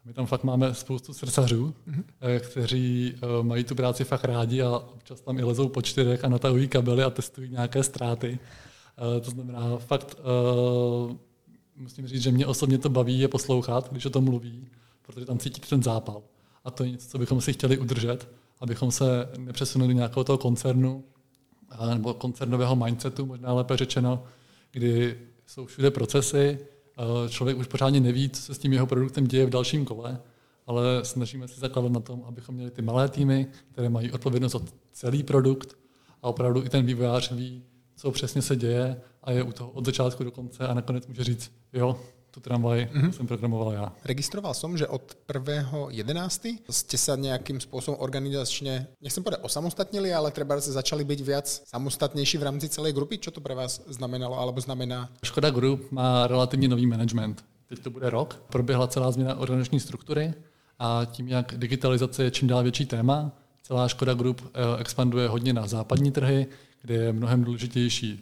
My 0.05 0.13
tam 0.13 0.25
fakt 0.25 0.43
máme 0.43 0.73
spoustu 0.73 1.13
srdcařů, 1.13 1.73
mm-hmm. 1.87 2.03
kteří 2.39 3.15
mají 3.41 3.63
tu 3.63 3.75
práci 3.75 4.03
fakt 4.03 4.23
rádi 4.23 4.61
a 4.61 4.69
občas 4.69 5.21
tam 5.21 5.39
i 5.39 5.43
lezou 5.43 5.69
po 5.69 5.81
čtyřech 5.81 6.25
a 6.25 6.29
natahují 6.29 6.67
kabely 6.67 7.03
a 7.03 7.09
testují 7.09 7.49
nějaké 7.49 7.83
ztráty. 7.83 8.39
To 9.21 9.31
znamená, 9.31 9.77
fakt 9.77 10.17
musím 11.75 12.07
říct, 12.07 12.21
že 12.21 12.31
mě 12.31 12.45
osobně 12.45 12.77
to 12.77 12.89
baví 12.89 13.19
je 13.19 13.27
poslouchat, 13.27 13.91
když 13.91 14.05
o 14.05 14.09
tom 14.09 14.23
mluví, 14.23 14.67
protože 15.01 15.25
tam 15.25 15.37
cítíte 15.37 15.67
ten 15.67 15.83
zápal. 15.83 16.21
A 16.65 16.71
to 16.71 16.83
je 16.83 16.91
něco, 16.91 17.09
co 17.09 17.17
bychom 17.17 17.41
si 17.41 17.53
chtěli 17.53 17.77
udržet, 17.77 18.29
abychom 18.59 18.91
se 18.91 19.29
nepřesunuli 19.37 19.93
do 19.93 19.97
nějakého 19.97 20.23
toho 20.23 20.37
koncernu, 20.37 21.03
nebo 21.89 22.13
koncernového 22.13 22.75
mindsetu, 22.75 23.25
možná 23.25 23.53
lépe 23.53 23.77
řečeno, 23.77 24.23
kdy 24.71 25.19
jsou 25.45 25.65
všude 25.65 25.91
procesy, 25.91 26.59
člověk 27.29 27.57
už 27.57 27.67
pořádně 27.67 27.99
neví, 27.99 28.29
co 28.29 28.41
se 28.41 28.53
s 28.53 28.57
tím 28.57 28.73
jeho 28.73 28.87
produktem 28.87 29.27
děje 29.27 29.45
v 29.45 29.49
dalším 29.49 29.85
kole, 29.85 30.19
ale 30.67 31.05
snažíme 31.05 31.47
se 31.47 31.59
zakládat 31.59 31.91
na 31.91 31.99
tom, 31.99 32.23
abychom 32.27 32.55
měli 32.55 32.71
ty 32.71 32.81
malé 32.81 33.09
týmy, 33.09 33.47
které 33.71 33.89
mají 33.89 34.11
odpovědnost 34.11 34.51
za 34.51 34.59
celý 34.91 35.23
produkt 35.23 35.77
a 36.21 36.27
opravdu 36.27 36.65
i 36.65 36.69
ten 36.69 36.85
vývojář 36.85 37.31
ví, 37.31 37.63
co 37.95 38.11
přesně 38.11 38.41
se 38.41 38.55
děje 38.55 39.01
a 39.23 39.31
je 39.31 39.43
u 39.43 39.51
toho 39.51 39.69
od 39.69 39.85
začátku 39.85 40.23
do 40.23 40.31
konce 40.31 40.67
a 40.67 40.73
nakonec 40.73 41.07
může 41.07 41.23
říct, 41.23 41.51
jo, 41.73 41.99
tu 42.31 42.39
tramvaj 42.39 42.89
mm-hmm. 42.93 43.11
jsem 43.11 43.27
programoval 43.27 43.73
já. 43.73 43.93
Registroval 44.05 44.53
jsem, 44.53 44.77
že 44.77 44.87
od 44.87 45.17
1.11. 45.29 46.57
jste 46.69 46.97
se 46.97 47.17
nějakým 47.17 47.59
způsobem 47.59 47.99
organizačně, 48.01 48.87
nechcem 49.01 49.23
povedať 49.23 49.39
osamostatnili, 49.43 50.13
ale 50.13 50.31
třeba 50.31 50.61
se 50.61 50.71
začali 50.71 51.03
být 51.03 51.19
víc 51.19 51.61
samostatnější 51.65 52.37
v 52.37 52.43
rámci 52.43 52.69
celé 52.69 52.91
grupy. 52.91 53.17
Co 53.17 53.31
to 53.31 53.41
pro 53.41 53.55
vás 53.55 53.81
znamenalo 53.87 54.39
alebo 54.39 54.61
znamená? 54.61 55.09
Škoda 55.23 55.49
Group 55.49 55.91
má 55.91 56.27
relativně 56.27 56.67
nový 56.67 56.85
management. 56.85 57.45
Teď 57.69 57.79
to 57.79 57.89
bude 57.89 58.09
rok. 58.09 58.43
Proběhla 58.49 58.87
celá 58.87 59.11
změna 59.11 59.35
organizační 59.35 59.79
struktury 59.79 60.33
a 60.79 61.01
tím, 61.11 61.27
jak 61.27 61.53
digitalizace 61.57 62.23
je 62.23 62.31
čím 62.31 62.47
dál 62.47 62.63
větší 62.63 62.85
téma, 62.85 63.31
celá 63.63 63.87
Škoda 63.87 64.13
Group 64.13 64.41
eh, 64.45 64.81
expanduje 64.81 65.27
hodně 65.27 65.53
na 65.53 65.67
západní 65.67 66.11
trhy, 66.11 66.47
kde 66.81 66.95
je 66.95 67.13
mnohem 67.13 67.43
důležitější 67.43 68.21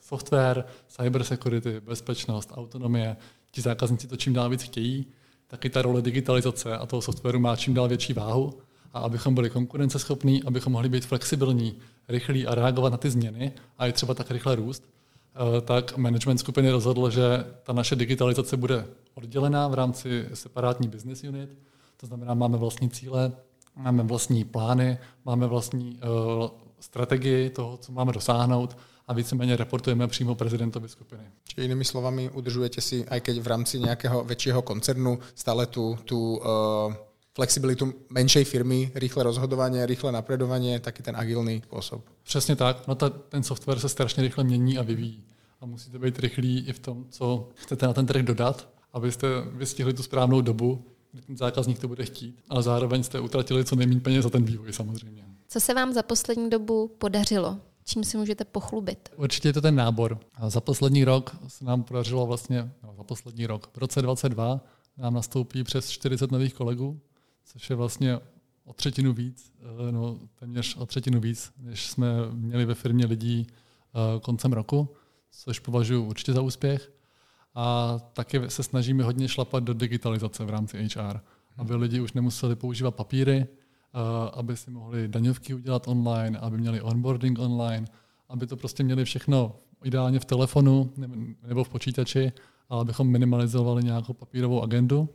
software, 0.00 0.64
cyber 0.88 1.24
security, 1.24 1.80
bezpečnost, 1.80 2.52
autonomie. 2.54 3.16
Ti 3.50 3.60
zákazníci 3.60 4.06
to 4.06 4.16
čím 4.16 4.32
dál 4.32 4.50
víc 4.50 4.62
chtějí, 4.62 5.06
taky 5.46 5.70
ta 5.70 5.82
role 5.82 6.02
digitalizace 6.02 6.76
a 6.76 6.86
toho 6.86 7.02
softwaru 7.02 7.38
má 7.40 7.56
čím 7.56 7.74
dál 7.74 7.88
větší 7.88 8.12
váhu. 8.12 8.54
A 8.92 8.98
abychom 8.98 9.34
byli 9.34 9.50
konkurenceschopní, 9.50 10.42
abychom 10.42 10.72
mohli 10.72 10.88
být 10.88 11.06
flexibilní, 11.06 11.78
rychlí 12.08 12.46
a 12.46 12.54
reagovat 12.54 12.92
na 12.92 12.96
ty 12.96 13.10
změny 13.10 13.52
a 13.78 13.86
i 13.86 13.92
třeba 13.92 14.14
tak 14.14 14.30
rychle 14.30 14.56
růst, 14.56 14.84
eh, 15.34 15.60
tak 15.60 15.96
management 15.96 16.38
skupiny 16.38 16.70
rozhodl, 16.70 17.10
že 17.10 17.44
ta 17.62 17.72
naše 17.72 17.96
digitalizace 17.96 18.56
bude 18.56 18.86
oddělená 19.14 19.68
v 19.68 19.74
rámci 19.74 20.28
separátní 20.34 20.88
business 20.88 21.24
unit. 21.24 21.58
To 21.96 22.06
znamená, 22.06 22.34
máme 22.34 22.56
vlastní 22.58 22.90
cíle, 22.90 23.32
máme 23.76 24.02
vlastní 24.02 24.44
plány, 24.44 24.98
máme 25.24 25.46
vlastní 25.46 26.00
uh, 26.40 26.48
strategii 26.80 27.50
toho, 27.50 27.76
co 27.76 27.92
máme 27.92 28.12
dosáhnout 28.12 28.76
a 29.06 29.14
víceméně 29.14 29.56
reportujeme 29.56 30.08
přímo 30.08 30.34
prezidentovi 30.34 30.88
skupiny. 30.88 31.22
Čiže 31.44 31.62
jinými 31.62 31.84
slovami, 31.84 32.30
udržujete 32.30 32.80
si, 32.80 33.08
aj 33.08 33.20
keď 33.20 33.38
v 33.38 33.46
rámci 33.46 33.80
nějakého 33.80 34.24
většího 34.24 34.62
koncernu, 34.62 35.18
stále 35.34 35.66
tu, 35.66 35.98
tu 36.04 36.36
uh, 36.36 36.94
flexibilitu 37.34 37.94
menšej 38.10 38.44
firmy, 38.44 38.92
rychlé 38.94 39.22
rozhodování, 39.22 39.86
rychlé 39.86 40.12
napredování, 40.12 40.80
taky 40.80 41.02
ten 41.02 41.16
agilný 41.16 41.62
způsob. 41.64 42.04
Přesně 42.22 42.56
tak. 42.56 42.86
No 42.86 42.94
ta, 42.94 43.08
ten 43.10 43.42
software 43.42 43.78
se 43.78 43.88
strašně 43.88 44.22
rychle 44.22 44.44
mění 44.44 44.78
a 44.78 44.82
vyvíjí. 44.82 45.24
A 45.60 45.66
musíte 45.66 45.98
být 45.98 46.18
rychlí 46.18 46.64
i 46.68 46.72
v 46.72 46.78
tom, 46.78 47.04
co 47.10 47.48
chcete 47.54 47.86
na 47.86 47.92
ten 47.92 48.06
trh 48.06 48.22
dodat, 48.22 48.68
abyste 48.92 49.26
vystihli 49.52 49.94
tu 49.94 50.02
správnou 50.02 50.40
dobu, 50.40 50.84
kdy 51.12 51.22
ten 51.22 51.36
zákazník 51.36 51.78
to 51.78 51.88
bude 51.88 52.04
chtít, 52.04 52.40
ale 52.48 52.62
zároveň 52.62 53.02
jste 53.02 53.20
utratili 53.20 53.64
co 53.64 53.76
nejméně 53.76 54.00
peněz 54.00 54.22
za 54.22 54.30
ten 54.30 54.44
vývoj 54.44 54.72
samozřejmě. 54.72 55.24
Co 55.48 55.60
se 55.60 55.74
vám 55.74 55.92
za 55.92 56.02
poslední 56.02 56.50
dobu 56.50 56.88
podařilo? 56.98 57.58
Čím 57.88 58.04
si 58.04 58.16
můžete 58.16 58.44
pochlubit? 58.44 59.08
Určitě 59.16 59.48
je 59.48 59.52
to 59.52 59.60
ten 59.60 59.74
nábor. 59.74 60.18
A 60.34 60.50
za 60.50 60.60
poslední 60.60 61.04
rok 61.04 61.36
se 61.46 61.64
nám 61.64 61.82
podařilo 61.82 62.26
vlastně, 62.26 62.72
no, 62.82 62.94
za 62.96 63.04
poslední 63.04 63.46
rok, 63.46 63.70
v 63.74 63.78
roce 63.78 64.02
2022 64.02 64.60
nám 64.96 65.14
nastoupí 65.14 65.64
přes 65.64 65.90
40 65.90 66.32
nových 66.32 66.54
kolegů, 66.54 67.00
což 67.44 67.70
je 67.70 67.76
vlastně 67.76 68.18
o 68.64 68.72
třetinu 68.72 69.12
víc, 69.12 69.52
eh, 69.60 69.92
no 69.92 70.18
téměř 70.34 70.76
o 70.76 70.86
třetinu 70.86 71.20
víc, 71.20 71.52
než 71.58 71.86
jsme 71.86 72.08
měli 72.32 72.64
ve 72.64 72.74
firmě 72.74 73.06
lidí 73.06 73.46
eh, 73.46 74.20
koncem 74.20 74.52
roku, 74.52 74.88
což 75.30 75.58
považuji 75.58 76.04
určitě 76.04 76.32
za 76.32 76.40
úspěch. 76.40 76.92
A 77.54 77.98
taky 78.12 78.40
se 78.50 78.62
snažíme 78.62 79.04
hodně 79.04 79.28
šlapat 79.28 79.64
do 79.64 79.74
digitalizace 79.74 80.44
v 80.44 80.50
rámci 80.50 80.88
HR, 80.94 81.20
aby 81.56 81.74
lidi 81.74 82.00
už 82.00 82.12
nemuseli 82.12 82.56
používat 82.56 82.90
papíry, 82.90 83.46
aby 84.32 84.56
si 84.56 84.70
mohli 84.70 85.08
daňovky 85.08 85.54
udělat 85.54 85.88
online, 85.88 86.38
aby 86.38 86.58
měli 86.58 86.80
onboarding 86.80 87.38
online, 87.38 87.86
aby 88.28 88.46
to 88.46 88.56
prostě 88.56 88.82
měli 88.82 89.04
všechno 89.04 89.56
ideálně 89.84 90.20
v 90.20 90.24
telefonu 90.24 90.92
nebo 91.46 91.64
v 91.64 91.68
počítači, 91.68 92.32
ale 92.68 92.80
abychom 92.80 93.08
minimalizovali 93.08 93.84
nějakou 93.84 94.12
papírovou 94.12 94.62
agendu. 94.62 95.08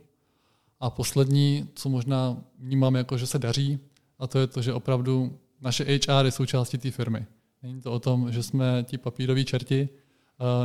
A 0.80 0.90
poslední, 0.90 1.68
co 1.74 1.88
možná 1.88 2.36
vnímám 2.58 2.94
jako, 2.94 3.18
že 3.18 3.26
se 3.26 3.38
daří, 3.38 3.78
a 4.18 4.26
to 4.26 4.38
je 4.38 4.46
to, 4.46 4.62
že 4.62 4.72
opravdu 4.72 5.38
naše 5.60 5.84
HR 5.84 6.24
je 6.24 6.30
součástí 6.30 6.78
té 6.78 6.90
firmy. 6.90 7.26
Není 7.62 7.80
to 7.80 7.92
o 7.92 7.98
tom, 7.98 8.32
že 8.32 8.42
jsme 8.42 8.84
ti 8.88 8.98
papíroví 8.98 9.44
čerti, 9.44 9.88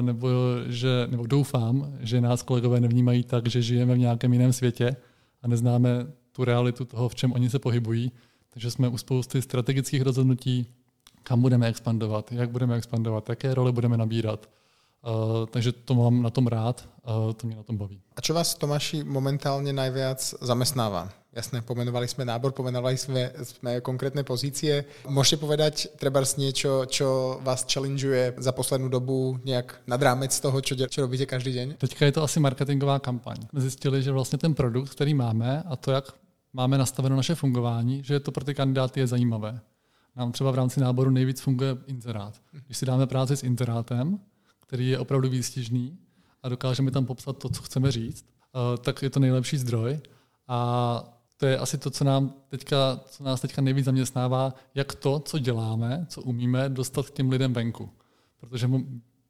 nebo, 0.01 0.29
že, 0.67 1.07
nebo 1.09 1.27
doufám, 1.27 1.93
že 1.99 2.21
nás 2.21 2.41
kolegové 2.41 2.79
nevnímají 2.79 3.23
tak, 3.23 3.47
že 3.47 3.61
žijeme 3.61 3.95
v 3.95 3.97
nějakém 3.97 4.33
jiném 4.33 4.53
světě 4.53 4.95
a 5.41 5.47
neznáme 5.47 6.07
tu 6.37 6.45
realitu 6.45 6.85
toho, 6.85 7.09
v 7.09 7.15
čem 7.15 7.33
oni 7.33 7.49
se 7.49 7.59
pohybují. 7.59 8.11
Takže 8.53 8.71
jsme 8.71 8.87
u 8.87 8.97
spousty 8.97 9.41
strategických 9.41 10.01
rozhodnutí, 10.01 10.65
kam 11.23 11.41
budeme 11.41 11.67
expandovat, 11.67 12.31
jak 12.31 12.49
budeme 12.49 12.75
expandovat, 12.77 13.29
jaké 13.29 13.53
role 13.53 13.71
budeme 13.71 13.97
nabírat. 13.97 14.49
Uh, 15.07 15.45
takže 15.45 15.71
to 15.71 15.95
mám 15.95 16.21
na 16.21 16.29
tom 16.29 16.47
rád, 16.47 16.89
uh, 17.27 17.33
to 17.33 17.47
mě 17.47 17.55
na 17.55 17.63
tom 17.63 17.77
baví. 17.77 18.01
A 18.15 18.21
co 18.21 18.33
vás, 18.33 18.55
Tomáši, 18.55 19.03
momentálně 19.03 19.73
nejvíc 19.73 20.35
zaměstnává? 20.41 21.09
Jasné, 21.37 21.61
pomenovali 21.61 22.09
sme 22.09 22.25
nábor, 22.25 22.49
pomenovali 22.49 22.97
sme, 22.97 23.29
sme 23.45 23.77
konkrétne 23.85 24.25
pozície. 24.25 24.89
Môžete 25.05 25.37
povedať 25.37 25.93
trebárs 26.01 26.33
niečo, 26.33 26.89
čo 26.89 27.37
vás 27.45 27.61
challengeuje 27.69 28.41
za 28.41 28.49
poslednú 28.51 28.89
dobu 28.89 29.37
nějak 29.45 29.85
nad 29.85 30.01
rámec 30.01 30.33
toho, 30.33 30.57
čo, 30.61 30.73
čo 30.73 31.01
robíte 31.05 31.29
každý 31.29 31.53
den? 31.53 31.69
Teďka 31.77 32.05
je 32.05 32.11
to 32.11 32.23
asi 32.25 32.39
marketingová 32.41 32.99
kampaň. 32.99 33.37
Zjistili, 33.53 34.01
že 34.01 34.11
vlastně 34.11 34.37
ten 34.37 34.53
produkt, 34.53 34.89
který 34.89 35.13
máme 35.13 35.63
a 35.69 35.75
to, 35.75 35.91
jak 35.91 36.05
máme 36.53 36.77
nastaveno 36.77 37.15
naše 37.15 37.35
fungování, 37.35 38.03
že 38.03 38.19
to 38.19 38.31
pro 38.31 38.43
ty 38.43 38.53
kandidáty 38.53 38.99
je 38.99 39.07
zajímavé. 39.07 39.61
Nám 40.15 40.31
třeba 40.31 40.51
v 40.51 40.55
rámci 40.55 40.79
náboru 40.79 41.09
nejvíc 41.09 41.41
funguje 41.41 41.77
inzerát. 41.87 42.41
Když 42.65 42.77
si 42.77 42.85
dáme 42.85 43.07
práci 43.07 43.37
s 43.37 43.43
inzerátem, 43.43 44.19
který 44.67 44.89
je 44.89 44.99
opravdu 44.99 45.29
výstižný 45.29 45.97
a 46.43 46.49
dokážeme 46.49 46.91
tam 46.91 47.05
popsat 47.05 47.37
to, 47.37 47.49
co 47.49 47.61
chceme 47.61 47.91
říct, 47.91 48.25
eh, 48.25 48.77
tak 48.77 49.01
je 49.01 49.09
to 49.09 49.19
nejlepší 49.19 49.57
zdroj. 49.57 49.99
A 50.47 51.17
to 51.37 51.45
je 51.45 51.57
asi 51.57 51.77
to, 51.77 51.89
co, 51.89 52.03
nám 52.03 52.33
teďka, 52.49 52.99
co 53.05 53.23
nás 53.23 53.41
teďka 53.41 53.61
nejvíc 53.61 53.85
zaměstnává, 53.85 54.53
jak 54.75 54.95
to, 54.95 55.19
co 55.19 55.39
děláme, 55.39 56.05
co 56.09 56.21
umíme, 56.21 56.69
dostat 56.69 57.09
k 57.09 57.13
těm 57.13 57.29
lidem 57.29 57.53
venku. 57.53 57.89
Protože 58.39 58.69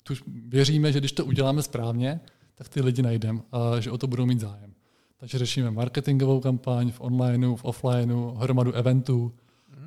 tu 0.03 0.13
věříme, 0.47 0.91
že 0.91 0.99
když 0.99 1.11
to 1.11 1.25
uděláme 1.25 1.63
správně, 1.63 2.19
tak 2.55 2.69
ty 2.69 2.81
lidi 2.81 3.01
najdeme 3.01 3.41
a 3.51 3.79
že 3.79 3.91
o 3.91 3.97
to 3.97 4.07
budou 4.07 4.25
mít 4.25 4.39
zájem. 4.39 4.73
Takže 5.19 5.37
řešíme 5.37 5.71
marketingovou 5.71 6.39
kampaň 6.39 6.91
v 6.91 7.01
onlineu, 7.01 7.55
v 7.55 7.65
offlineu, 7.65 8.31
hromadu 8.31 8.71
eventů 8.71 9.31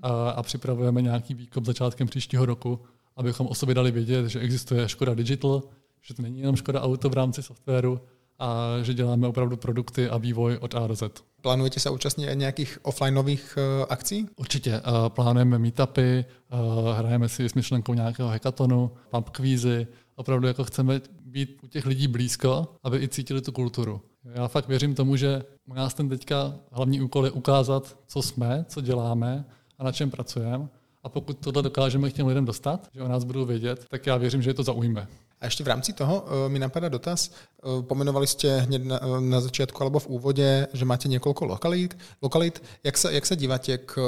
a, 0.03 0.31
a 0.31 0.43
připravujeme 0.43 1.03
nějaký 1.03 1.35
výkop 1.35 1.65
začátkem 1.65 2.09
příštího 2.09 2.47
roku, 2.47 2.81
abychom 3.17 3.47
o 3.47 3.55
sobě 3.55 3.75
dali 3.75 3.91
vědět, 3.91 4.29
že 4.29 4.41
existuje 4.41 4.89
Škoda 4.89 5.15
Digital, 5.15 5.63
že 6.03 6.15
to 6.15 6.23
není 6.23 6.41
jenom 6.41 6.57
Škoda 6.57 6.83
Auto 6.83 7.09
v 7.09 7.15
rámci 7.15 7.43
softwaru, 7.43 8.01
a 8.41 8.77
že 8.83 8.95
děláme 8.95 9.29
opravdu 9.29 9.57
produkty 9.57 10.09
a 10.09 10.19
vývoj 10.19 10.57
od 10.61 10.75
A 10.75 10.87
do 10.87 10.97
Z. 10.97 11.25
Plánujete 11.41 11.81
se 11.81 11.91
účastnit 11.91 12.35
nějakých 12.35 12.79
offlineových 12.83 13.59
uh, 13.59 13.87
akcí? 13.89 14.29
Určitě. 14.37 14.81
Uh, 14.81 15.09
plánujeme 15.09 15.59
meetupy, 15.59 16.25
uh, 16.53 16.59
hrajeme 16.99 17.29
si 17.29 17.49
s 17.49 17.55
myšlenkou 17.55 17.95
nějakého 17.95 18.29
hackathonu, 18.29 18.91
pub 19.11 19.31
kvízy. 19.31 19.87
Opravdu 20.15 20.47
jako 20.47 20.65
chceme 20.65 21.01
být 21.25 21.59
u 21.63 21.67
těch 21.67 21.87
lidí 21.87 22.09
blízko, 22.09 22.69
aby 22.83 22.99
i 22.99 23.09
cítili 23.09 23.41
tu 23.41 23.53
kulturu. 23.53 24.01
Já 24.25 24.49
fakt 24.49 24.69
věřím 24.69 24.95
tomu, 24.95 25.17
že 25.17 25.43
u 25.67 25.75
nás 25.75 25.95
ten 25.95 26.09
teďka 26.09 26.55
hlavní 26.73 27.01
úkol 27.01 27.25
je 27.25 27.31
ukázat, 27.31 27.97
co 28.07 28.23
jsme, 28.23 28.65
co 28.69 28.81
děláme 28.81 29.45
a 29.79 29.85
na 29.85 29.93
čem 29.93 30.11
pracujeme. 30.11 30.69
A 31.03 31.09
pokud 31.09 31.39
tohle 31.39 31.63
dokážeme 31.63 32.11
k 32.11 32.13
těm 32.13 32.27
lidem 32.27 32.45
dostat, 32.45 32.89
že 32.95 33.03
o 33.03 33.09
nás 33.09 33.25
budou 33.25 33.45
vědět, 33.45 33.87
tak 33.91 34.07
já 34.07 34.17
věřím, 34.17 34.43
že 34.43 34.51
je 34.51 34.55
to 34.55 34.63
zaujme. 34.63 35.09
A 35.41 35.45
ještě 35.45 35.65
v 35.65 35.67
rámci 35.67 35.93
toho 35.93 36.21
uh, 36.21 36.53
mi 36.53 36.59
napadá 36.59 36.89
dotaz. 36.89 37.31
Uh, 37.65 37.83
pomenovali 37.83 38.27
jste 38.27 38.61
hned 38.61 38.85
na, 38.85 39.03
uh, 39.03 39.21
na 39.21 39.41
začátku 39.41 39.83
alebo 39.83 39.99
v 39.99 40.07
úvodě, 40.07 40.67
že 40.73 40.85
máte 40.85 41.09
několik 41.09 41.41
lokalit. 41.41 41.99
lokalit. 42.23 42.63
Jak, 42.85 42.99
se, 42.99 43.15
jak 43.15 43.27
se 43.27 43.37
díváte 43.37 43.79
k 43.79 43.99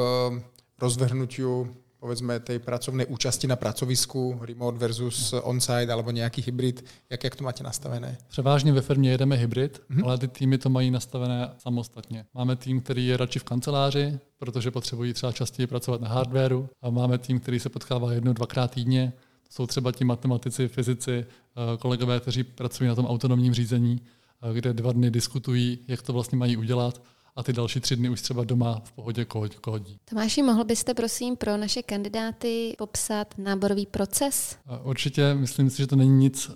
rozvrhnutiu 0.80 1.76
povedzme 2.02 2.42
tej 2.42 2.58
pracovnej 2.58 3.06
účasti 3.06 3.46
na 3.46 3.54
pracovisku, 3.54 4.34
remote 4.42 4.78
versus 4.78 5.30
on-site 5.32 5.92
alebo 5.92 6.10
nějaký 6.10 6.42
hybrid, 6.42 6.84
jak, 7.10 7.24
jak 7.24 7.36
to 7.36 7.44
máte 7.44 7.62
nastavené? 7.62 8.18
Převážně 8.28 8.72
ve 8.72 8.82
firmě 8.82 9.10
jedeme 9.10 9.36
hybrid, 9.36 9.78
mm-hmm. 9.78 10.04
ale 10.04 10.18
ty 10.18 10.28
týmy 10.28 10.58
to 10.58 10.68
mají 10.70 10.90
nastavené 10.90 11.50
samostatně. 11.58 12.24
Máme 12.34 12.56
tým, 12.56 12.80
který 12.80 13.06
je 13.06 13.16
radši 13.16 13.38
v 13.38 13.44
kanceláři, 13.44 14.18
protože 14.38 14.70
potřebují 14.70 15.12
třeba 15.12 15.32
častěji 15.32 15.66
pracovat 15.66 16.00
na 16.00 16.08
hardwareu 16.08 16.68
a 16.82 16.90
máme 16.90 17.18
tým, 17.18 17.40
který 17.40 17.60
se 17.60 17.68
potkává 17.68 18.12
jednou, 18.12 18.32
dvakrát 18.32 18.70
týdně, 18.70 19.12
jsou 19.50 19.66
třeba 19.66 19.92
ti 19.92 20.04
matematici, 20.04 20.68
fyzici, 20.68 21.26
eh, 21.26 21.76
kolegové, 21.78 22.20
kteří 22.20 22.44
pracují 22.44 22.88
na 22.88 22.94
tom 22.94 23.06
autonomním 23.06 23.54
řízení, 23.54 24.00
eh, 24.42 24.54
kde 24.54 24.72
dva 24.72 24.92
dny 24.92 25.10
diskutují, 25.10 25.78
jak 25.88 26.02
to 26.02 26.12
vlastně 26.12 26.38
mají 26.38 26.56
udělat 26.56 27.02
a 27.36 27.42
ty 27.42 27.52
další 27.52 27.80
tři 27.80 27.96
dny 27.96 28.08
už 28.08 28.22
třeba 28.22 28.44
doma 28.44 28.80
v 28.84 28.92
pohodě 28.92 29.24
kódí. 29.60 29.98
Tomáši, 30.04 30.42
mohl 30.42 30.64
byste 30.64 30.94
prosím 30.94 31.36
pro 31.36 31.56
naše 31.56 31.82
kandidáty 31.82 32.74
popsat 32.78 33.34
náborový 33.38 33.86
proces? 33.86 34.56
Určitě, 34.82 35.34
myslím 35.34 35.70
si, 35.70 35.78
že 35.78 35.86
to 35.86 35.96
není 35.96 36.16
nic 36.16 36.48
uh, 36.48 36.54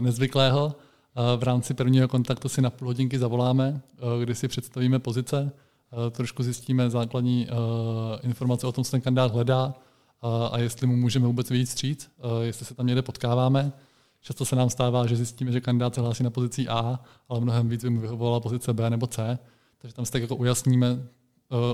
nezvyklého. 0.00 0.66
Uh, 0.66 1.40
v 1.40 1.42
rámci 1.42 1.74
prvního 1.74 2.08
kontaktu 2.08 2.48
si 2.48 2.62
na 2.62 2.70
půl 2.70 2.88
hodinky 2.88 3.18
zavoláme, 3.18 3.80
uh, 4.16 4.22
kdy 4.22 4.34
si 4.34 4.48
představíme 4.48 4.98
pozice, 4.98 5.52
uh, 5.92 6.10
trošku 6.10 6.42
zjistíme 6.42 6.90
základní 6.90 7.46
uh, 7.46 7.56
informace 8.22 8.66
o 8.66 8.72
tom, 8.72 8.84
co 8.84 8.90
ten 8.90 9.00
kandidát 9.00 9.32
hledá, 9.32 9.74
a 10.50 10.58
jestli 10.58 10.86
mu 10.86 10.96
můžeme 10.96 11.26
vůbec 11.26 11.50
vyjít 11.50 11.66
stříc, 11.66 12.10
jestli 12.42 12.66
se 12.66 12.74
tam 12.74 12.86
někde 12.86 13.02
potkáváme. 13.02 13.72
Často 14.20 14.44
se 14.44 14.56
nám 14.56 14.70
stává, 14.70 15.06
že 15.06 15.16
zjistíme, 15.16 15.52
že 15.52 15.60
kandidát 15.60 15.94
se 15.94 16.00
hlásí 16.00 16.22
na 16.22 16.30
pozici 16.30 16.68
A, 16.68 17.00
ale 17.28 17.40
mnohem 17.40 17.68
víc 17.68 17.82
by 17.82 17.90
mu 17.90 18.00
vyhovovala 18.00 18.40
pozice 18.40 18.72
B 18.72 18.90
nebo 18.90 19.06
C. 19.06 19.38
Takže 19.84 19.94
tam 19.94 20.06
si 20.06 20.12
tak 20.12 20.22
jako 20.22 20.36
ujasníme 20.36 21.08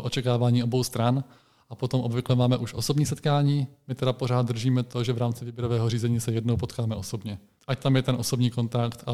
očekávání 0.02 0.62
obou 0.62 0.84
stran 0.84 1.24
a 1.68 1.74
potom 1.74 2.00
obvykle 2.00 2.36
máme 2.36 2.56
už 2.56 2.74
osobní 2.74 3.06
setkání. 3.06 3.66
My 3.88 3.94
teda 3.94 4.12
pořád 4.12 4.46
držíme 4.46 4.82
to, 4.82 5.04
že 5.04 5.12
v 5.12 5.18
rámci 5.18 5.44
výběrového 5.44 5.90
řízení 5.90 6.20
se 6.20 6.32
jednou 6.32 6.56
potkáme 6.56 6.96
osobně. 6.96 7.38
Ať 7.66 7.78
tam 7.78 7.96
je 7.96 8.02
ten 8.02 8.14
osobní 8.14 8.50
kontakt 8.50 9.04
a 9.06 9.12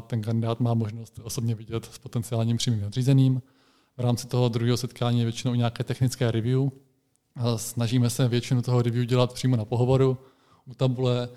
ten 0.00 0.22
kandidát 0.22 0.60
má 0.60 0.74
možnost 0.74 1.20
osobně 1.22 1.54
vidět 1.54 1.84
s 1.84 1.98
potenciálním 1.98 2.56
přímým 2.56 2.80
nadřízeným. 2.80 3.42
V 3.96 4.00
rámci 4.00 4.26
toho 4.26 4.48
druhého 4.48 4.76
setkání 4.76 5.18
je 5.18 5.24
většinou 5.24 5.54
nějaké 5.54 5.84
technické 5.84 6.30
review, 6.30 6.68
Snažíme 7.56 8.10
se 8.10 8.28
většinu 8.28 8.62
toho 8.62 8.82
review 8.82 9.04
dělat 9.04 9.32
přímo 9.32 9.56
na 9.56 9.64
pohovoru, 9.64 10.18
u 10.66 10.74
tabule, 10.74 11.28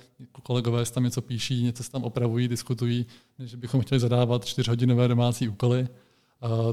kolegové 0.44 0.86
si 0.86 0.94
tam 0.94 1.04
něco 1.04 1.22
píší, 1.22 1.64
něco 1.64 1.84
se 1.84 1.92
tam 1.92 2.04
opravují, 2.04 2.48
diskutují, 2.48 3.06
než 3.40 3.56
bychom 3.56 3.82
chtěli 3.82 4.00
zadávat 4.00 4.46
čtyřhodinové 4.46 5.08
domácí 5.08 5.50
úkoly. 5.50 5.88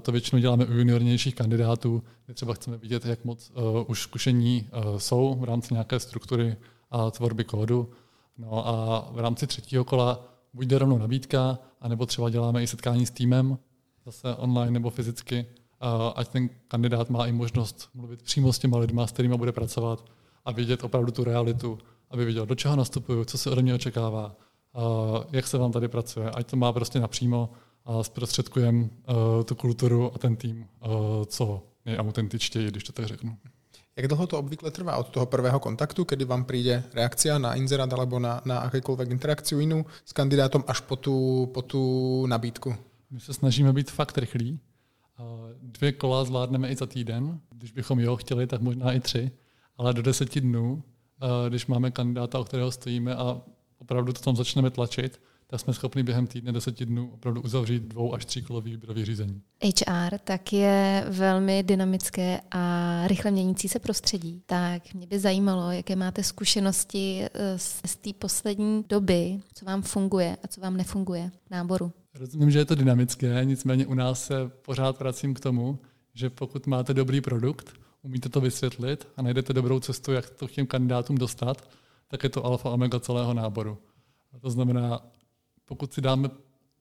To 0.02 0.12
většinou 0.12 0.40
děláme 0.40 0.66
u 0.66 0.72
juniornějších 0.72 1.34
kandidátů, 1.34 2.02
kde 2.24 2.34
třeba 2.34 2.54
chceme 2.54 2.76
vidět, 2.76 3.04
jak 3.04 3.24
moc 3.24 3.50
uh, 3.50 3.84
už 3.86 4.02
zkušení 4.02 4.68
uh, 4.72 4.98
jsou 4.98 5.34
v 5.34 5.44
rámci 5.44 5.74
nějaké 5.74 6.00
struktury 6.00 6.56
a 6.90 7.10
tvorby 7.10 7.44
kódu. 7.44 7.90
No 8.38 8.68
a 8.68 9.08
v 9.12 9.18
rámci 9.18 9.46
třetího 9.46 9.84
kola 9.84 10.24
buď 10.54 10.66
jde 10.66 10.78
rovnou 10.78 10.98
nabídka, 10.98 11.58
anebo 11.80 12.06
třeba 12.06 12.30
děláme 12.30 12.62
i 12.62 12.66
setkání 12.66 13.06
s 13.06 13.10
týmem, 13.10 13.58
zase 14.06 14.34
online 14.34 14.70
nebo 14.70 14.90
fyzicky, 14.90 15.46
ať 16.14 16.28
ten 16.28 16.48
kandidát 16.68 17.10
má 17.10 17.26
i 17.26 17.32
možnost 17.32 17.88
mluvit 17.94 18.22
přímo 18.22 18.52
s 18.52 18.58
těma 18.58 18.78
lidma, 18.78 19.06
s 19.06 19.12
kterými 19.12 19.36
bude 19.36 19.52
pracovat 19.52 20.04
a 20.44 20.52
vidět 20.52 20.84
opravdu 20.84 21.12
tu 21.12 21.24
realitu, 21.24 21.78
aby 22.10 22.24
viděl, 22.24 22.46
do 22.46 22.54
čeho 22.54 22.76
nastupuju, 22.76 23.24
co 23.24 23.38
se 23.38 23.50
ode 23.50 23.62
mě 23.62 23.74
očekává, 23.74 24.36
jak 25.32 25.46
se 25.46 25.58
vám 25.58 25.72
tady 25.72 25.88
pracuje, 25.88 26.30
ať 26.30 26.50
to 26.50 26.56
má 26.56 26.72
prostě 26.72 27.00
napřímo 27.00 27.50
a 27.84 28.02
zprostředkujeme 28.02 28.88
tu 29.44 29.54
kulturu 29.54 30.14
a 30.14 30.18
ten 30.18 30.36
tým 30.36 30.66
co 31.26 31.62
nejautentičtěji, 31.86 32.70
když 32.70 32.84
to 32.84 32.92
tak 32.92 33.06
řeknu. 33.06 33.36
Jak 33.96 34.08
dlouho 34.08 34.26
to 34.26 34.38
obvykle 34.38 34.70
trvá 34.70 34.96
od 34.96 35.08
toho 35.08 35.26
prvého 35.26 35.60
kontaktu, 35.60 36.06
kdy 36.08 36.24
vám 36.24 36.44
přijde 36.44 36.84
reakcia 36.94 37.38
na 37.38 37.54
inzerát 37.54 37.92
alebo 37.92 38.18
na, 38.18 38.40
na 38.44 38.54
jakékoliv 38.64 39.10
interakci 39.10 39.54
jinou 39.54 39.84
s 40.04 40.12
kandidátem 40.12 40.64
až 40.66 40.80
po 40.80 40.96
tu, 40.96 41.46
po 41.54 41.62
tu 41.62 42.26
nabídku? 42.26 42.74
My 43.10 43.20
se 43.20 43.34
snažíme 43.34 43.72
být 43.72 43.90
fakt 43.90 44.18
rychlí, 44.18 44.60
Dvě 45.62 45.92
kola 45.92 46.24
zvládneme 46.24 46.68
i 46.68 46.76
za 46.76 46.86
týden, 46.86 47.40
když 47.50 47.72
bychom 47.72 48.00
jo 48.00 48.16
chtěli, 48.16 48.46
tak 48.46 48.60
možná 48.60 48.92
i 48.92 49.00
tři, 49.00 49.30
ale 49.78 49.94
do 49.94 50.02
deseti 50.02 50.40
dnů, 50.40 50.82
když 51.48 51.66
máme 51.66 51.90
kandidáta, 51.90 52.38
o 52.38 52.44
kterého 52.44 52.70
stojíme 52.70 53.14
a 53.14 53.40
opravdu 53.78 54.12
to 54.12 54.20
tam 54.20 54.36
začneme 54.36 54.70
tlačit, 54.70 55.20
tak 55.46 55.60
jsme 55.60 55.74
schopni 55.74 56.02
během 56.02 56.26
týdne, 56.26 56.52
deseti 56.52 56.86
dnů 56.86 57.10
opravdu 57.14 57.40
uzavřít 57.40 57.82
dvou 57.82 58.14
až 58.14 58.38
kolový 58.46 58.70
výběrový 58.70 59.04
řízení. 59.04 59.42
HR 59.64 60.18
tak 60.24 60.52
je 60.52 61.06
velmi 61.08 61.62
dynamické 61.62 62.40
a 62.50 63.02
rychle 63.06 63.30
měnící 63.30 63.68
se 63.68 63.78
prostředí. 63.78 64.42
Tak 64.46 64.94
mě 64.94 65.06
by 65.06 65.18
zajímalo, 65.18 65.70
jaké 65.70 65.96
máte 65.96 66.22
zkušenosti 66.22 67.24
eh, 67.24 67.58
z 67.58 67.96
té 67.96 68.12
poslední 68.18 68.84
doby, 68.88 69.40
co 69.54 69.64
vám 69.64 69.82
funguje 69.82 70.36
a 70.44 70.48
co 70.48 70.60
vám 70.60 70.76
nefunguje 70.76 71.30
v 71.46 71.50
náboru. 71.50 71.92
Rozumím, 72.14 72.50
že 72.50 72.58
je 72.58 72.64
to 72.64 72.74
dynamické, 72.74 73.44
nicméně 73.44 73.86
u 73.86 73.94
nás 73.94 74.26
se 74.26 74.34
pořád 74.48 74.98
vracím 74.98 75.34
k 75.34 75.40
tomu, 75.40 75.78
že 76.14 76.30
pokud 76.30 76.66
máte 76.66 76.94
dobrý 76.94 77.20
produkt, 77.20 77.72
umíte 78.02 78.28
to 78.28 78.40
vysvětlit 78.40 79.08
a 79.16 79.22
najdete 79.22 79.52
dobrou 79.52 79.80
cestu, 79.80 80.12
jak 80.12 80.30
to 80.30 80.48
k 80.48 80.50
těm 80.50 80.66
kandidátům 80.66 81.18
dostat, 81.18 81.68
tak 82.08 82.24
je 82.24 82.30
to 82.30 82.44
alfa 82.44 82.70
omega 82.70 83.00
celého 83.00 83.34
náboru. 83.34 83.78
A 84.32 84.38
to 84.38 84.50
znamená, 84.50 85.00
pokud 85.64 85.92
si 85.92 86.00
dáme 86.00 86.28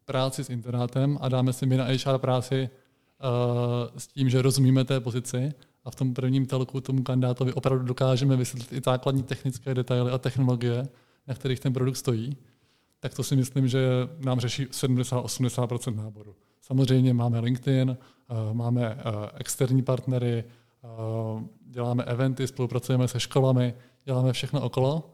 práci 0.06 0.44
s 0.44 0.50
internátem 0.50 1.18
a 1.22 1.30
dáme 1.30 1.54
si 1.54 1.66
my 1.66 1.78
na 1.78 1.86
HR 1.86 2.18
práci 2.18 2.70
uh, 2.70 3.98
s 3.98 4.08
tím, 4.08 4.30
že 4.30 4.42
rozumíme 4.42 4.84
té 4.84 5.00
pozici 5.00 5.54
a 5.84 5.92
v 5.92 5.96
tom 5.96 6.14
prvním 6.14 6.46
telku 6.46 6.82
tomu 6.82 7.04
kandidátovi 7.04 7.54
opravdu 7.54 7.86
dokážeme 7.86 8.36
vysvětlit 8.36 8.78
i 8.78 8.82
základní 8.86 9.24
technické 9.24 9.74
detaily 9.74 10.12
a 10.12 10.18
technologie, 10.18 10.88
na 11.28 11.34
kterých 11.34 11.60
ten 11.60 11.74
produkt 11.74 11.98
stojí, 11.98 12.38
tak 13.00 13.14
to 13.14 13.24
si 13.24 13.36
myslím, 13.36 13.68
že 13.68 13.88
nám 14.20 14.40
řeší 14.40 14.66
70-80 14.66 15.96
náboru. 15.96 16.36
Samozřejmě 16.62 17.14
máme 17.14 17.40
LinkedIn, 17.40 17.90
uh, 17.90 18.54
máme 18.54 18.96
uh, 18.96 19.00
externí 19.36 19.84
partnery, 19.84 20.44
děláme 21.68 22.04
eventy, 22.04 22.48
spolupracujeme 22.48 23.08
se 23.08 23.20
školami, 23.20 23.74
děláme 24.06 24.34
všechno 24.34 24.62
okolo, 24.62 25.10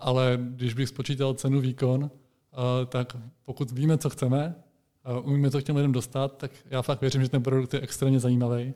ale 0.00 0.38
když 0.40 0.74
bych 0.74 0.88
spočítal 0.88 1.34
cenu 1.34 1.60
výkon, 1.60 2.10
tak 2.86 3.16
pokud 3.44 3.70
víme, 3.70 3.98
co 3.98 4.10
chceme 4.10 4.54
umíme 5.22 5.50
to 5.50 5.60
k 5.60 5.64
těm 5.64 5.76
lidem 5.76 5.92
dostat, 5.92 6.36
tak 6.36 6.50
já 6.70 6.82
fakt 6.82 7.00
věřím, 7.00 7.22
že 7.22 7.28
ten 7.28 7.42
produkt 7.42 7.74
je 7.74 7.80
extrémně 7.80 8.20
zajímavý 8.20 8.74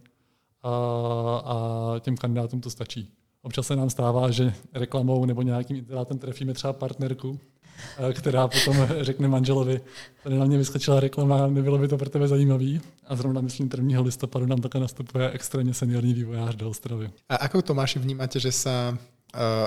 a, 0.63 0.71
a 1.45 1.99
těm 2.01 2.17
kandidátům 2.17 2.61
to 2.61 2.71
stačí. 2.71 3.13
Občas 3.43 3.67
se 3.67 3.77
nám 3.77 3.91
stává, 3.91 4.31
že 4.31 4.55
reklamou 4.73 5.25
nebo 5.25 5.43
nějakým 5.43 5.77
interátem 5.77 6.19
trefíme 6.19 6.55
třeba 6.55 6.73
partnerku, 6.73 7.39
eh, 7.99 8.13
která 8.13 8.49
potom 8.49 8.77
řekne 9.01 9.29
manželovi, 9.29 9.81
tady 10.23 10.39
na 10.39 10.45
mě 10.45 10.59
vyskočila 10.59 11.01
reklama, 11.01 11.47
nebylo 11.47 11.79
by 11.79 11.89
to 11.89 11.99
pro 11.99 12.11
tebe 12.11 12.29
zajímavý. 12.29 12.81
A 13.07 13.17
zrovna 13.17 13.41
myslím 13.41 13.69
1. 13.77 14.01
listopadu 14.01 14.47
nám 14.47 14.61
také 14.61 14.81
nastupuje 14.81 15.31
extrémně 15.31 15.75
seniorní 15.75 16.15
vývojář 16.15 16.55
do 16.55 16.71
Ostravy. 16.71 17.11
A 17.29 17.37
ako 17.37 17.63
Tomáši 17.63 17.99
vnímáte, 17.99 18.41
že 18.41 18.53
se 18.53 18.99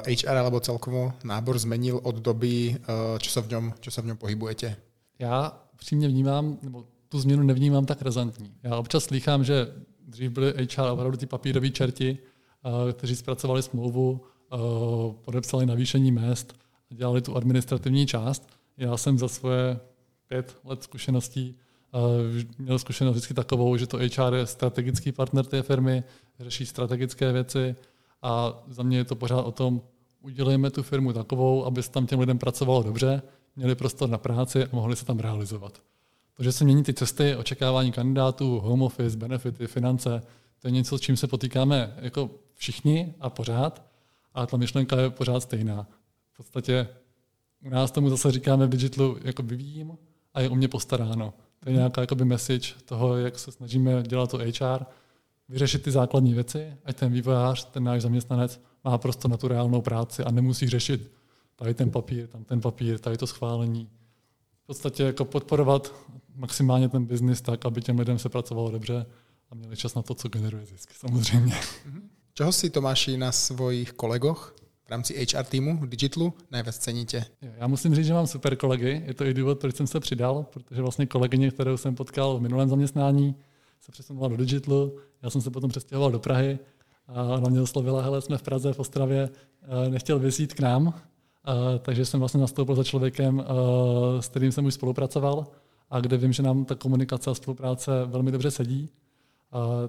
HR 0.07 0.35
eh, 0.35 0.39
alebo 0.39 0.59
celkovo 0.59 1.13
nábor 1.23 1.59
zmenil 1.59 1.99
od 2.03 2.15
doby, 2.15 2.75
eh, 2.79 3.19
čo 3.19 3.29
se 3.31 3.41
v 3.41 3.49
něm, 3.49 3.73
čo 3.79 3.91
se 3.91 4.01
v 4.01 4.05
něm 4.05 4.17
pohybujete? 4.17 4.75
Já 5.19 5.61
přímě 5.75 6.07
vnímám, 6.07 6.57
nebo 6.61 6.85
tu 7.09 7.19
změnu 7.19 7.43
nevnímám 7.43 7.85
tak 7.85 8.01
razantní. 8.01 8.53
Já 8.63 8.75
občas 8.75 9.03
slychám, 9.03 9.43
že 9.43 9.67
dřív 10.07 10.31
byly 10.31 10.53
HR 10.75 10.91
opravdu 10.91 11.17
ty 11.17 11.25
papírové 11.25 11.69
čerti, 11.69 12.17
eh, 12.17 12.93
kteří 12.93 13.15
zpracovali 13.15 13.63
smlouvu, 13.63 14.21
eh, 14.21 14.57
podepsali 15.25 15.65
navýšení 15.65 16.11
mest, 16.11 16.53
dělali 16.89 17.21
tu 17.21 17.35
administrativní 17.35 18.07
část. 18.07 18.47
Já 18.77 18.97
jsem 18.97 19.19
za 19.19 19.27
svoje 19.27 19.79
pět 20.27 20.57
let 20.63 20.83
zkušeností 20.83 21.55
eh, 21.93 22.45
měl 22.57 22.79
zkušenost 22.79 23.15
vždycky 23.15 23.33
takovou, 23.33 23.77
že 23.77 23.87
to 23.87 23.97
HR 23.97 24.33
je 24.33 24.45
strategický 24.45 25.11
partner 25.11 25.45
té 25.45 25.61
firmy, 25.61 26.03
řeší 26.39 26.65
strategické 26.65 27.31
věci 27.31 27.75
a 28.21 28.63
za 28.67 28.83
mě 28.83 28.97
je 28.97 29.05
to 29.05 29.15
pořád 29.15 29.41
o 29.41 29.51
tom, 29.51 29.81
udělejme 30.21 30.69
tu 30.69 30.83
firmu 30.83 31.13
takovou, 31.13 31.65
aby 31.65 31.83
se 31.83 31.91
tam 31.91 32.07
těm 32.07 32.19
lidem 32.19 32.37
pracovalo 32.37 32.83
dobře, 32.83 33.21
měli 33.55 33.75
prostor 33.75 34.09
na 34.09 34.17
práci 34.17 34.63
a 34.63 34.69
mohli 34.71 34.95
se 34.95 35.05
tam 35.05 35.19
realizovat. 35.19 35.81
To, 36.33 36.43
že 36.43 36.51
se 36.51 36.63
mění 36.63 36.83
ty 36.83 36.93
cesty, 36.93 37.35
očekávání 37.35 37.91
kandidátů, 37.91 38.59
home 38.59 38.81
office, 38.81 39.17
benefity, 39.17 39.67
finance, 39.67 40.21
to 40.61 40.67
je 40.67 40.71
něco, 40.71 40.97
s 40.97 41.01
čím 41.01 41.17
se 41.17 41.27
potýkáme 41.27 41.95
jako 41.97 42.29
všichni 42.53 43.13
a 43.19 43.29
pořád, 43.29 43.83
a 44.33 44.45
ta 44.45 44.57
myšlenka 44.57 45.01
je 45.01 45.09
pořád 45.09 45.39
stejná. 45.39 45.87
V 46.33 46.37
podstatě 46.37 46.87
u 47.65 47.69
nás 47.69 47.91
tomu 47.91 48.09
zase 48.09 48.31
říkáme 48.31 48.65
v 48.65 48.69
digitalu, 48.69 49.17
jako 49.23 49.43
vyvíjím 49.43 49.97
a 50.33 50.41
je 50.41 50.49
o 50.49 50.55
mě 50.55 50.67
postaráno. 50.67 51.33
To 51.59 51.69
je 51.69 51.75
nějaká 51.75 52.01
jakoby 52.01 52.25
message 52.25 52.73
toho, 52.85 53.17
jak 53.17 53.39
se 53.39 53.51
snažíme 53.51 54.03
dělat 54.03 54.31
to 54.31 54.37
HR, 54.37 54.85
vyřešit 55.49 55.83
ty 55.83 55.91
základní 55.91 56.33
věci, 56.33 56.73
ať 56.85 56.95
ten 56.95 57.11
vývojář, 57.11 57.65
ten 57.65 57.83
náš 57.83 58.01
zaměstnanec 58.01 58.61
má 58.83 58.97
prostě 58.97 59.27
na 59.27 59.37
tu 59.37 59.47
reálnou 59.47 59.81
práci 59.81 60.23
a 60.23 60.31
nemusí 60.31 60.67
řešit 60.67 61.11
tady 61.55 61.73
ten 61.73 61.91
papír, 61.91 62.27
tam 62.27 62.43
ten 62.43 62.61
papír, 62.61 62.99
tady 62.99 63.17
to 63.17 63.27
schválení. 63.27 63.89
V 64.63 64.67
podstatě 64.67 65.03
jako 65.03 65.25
podporovat 65.25 65.93
maximálně 66.35 66.89
ten 66.89 67.05
biznis 67.05 67.41
tak, 67.41 67.65
aby 67.65 67.81
těm 67.81 67.99
lidem 67.99 68.19
se 68.19 68.29
pracovalo 68.29 68.71
dobře 68.71 69.05
a 69.49 69.55
měli 69.55 69.77
čas 69.77 69.95
na 69.95 70.01
to, 70.01 70.15
co 70.15 70.29
generuje 70.29 70.65
zisk, 70.65 70.93
samozřejmě. 70.93 71.55
Mhm. 71.85 72.09
Čeho 72.33 72.51
si 72.51 72.69
Tomáši 72.69 73.17
na 73.17 73.31
svojich 73.31 73.91
kolegoch 73.91 74.55
v 74.85 74.89
rámci 74.89 75.25
HR 75.25 75.43
týmu 75.43 75.85
Digitlu 75.85 76.33
nejvíc 76.51 76.77
ceníte? 76.77 77.25
Já 77.57 77.67
musím 77.67 77.95
říct, 77.95 78.05
že 78.05 78.13
mám 78.13 78.27
super 78.27 78.55
kolegy. 78.55 79.03
Je 79.05 79.13
to 79.13 79.25
i 79.25 79.33
důvod, 79.33 79.59
proč 79.59 79.75
jsem 79.75 79.87
se 79.87 79.99
přidal, 79.99 80.45
protože 80.49 80.81
vlastně 80.81 81.05
kolegyně, 81.05 81.51
kterou 81.51 81.77
jsem 81.77 81.95
potkal 81.95 82.37
v 82.37 82.41
minulém 82.41 82.69
zaměstnání, 82.69 83.35
se 83.81 83.91
přesunula 83.91 84.27
do 84.27 84.37
Digitlu. 84.37 84.99
Já 85.21 85.29
jsem 85.29 85.41
se 85.41 85.51
potom 85.51 85.69
přestěhoval 85.69 86.11
do 86.11 86.19
Prahy 86.19 86.59
a 87.07 87.23
ona 87.23 87.49
mě 87.49 87.61
oslovila, 87.61 88.01
hele, 88.01 88.21
jsme 88.21 88.37
v 88.37 88.41
Praze, 88.41 88.73
v 88.73 88.79
Ostravě, 88.79 89.29
nechtěl 89.89 90.19
vysít 90.19 90.53
k 90.53 90.59
nám, 90.59 90.93
takže 91.79 92.05
jsem 92.05 92.19
vlastně 92.19 92.41
nastoupil 92.41 92.75
za 92.75 92.83
člověkem, 92.83 93.43
s 94.19 94.27
kterým 94.27 94.51
jsem 94.51 94.65
už 94.65 94.73
spolupracoval 94.73 95.47
a 95.89 95.99
kde 95.99 96.17
vím, 96.17 96.33
že 96.33 96.43
nám 96.43 96.65
ta 96.65 96.75
komunikace 96.75 97.29
a 97.29 97.33
spolupráce 97.33 97.91
velmi 98.05 98.31
dobře 98.31 98.51
sedí. 98.51 98.89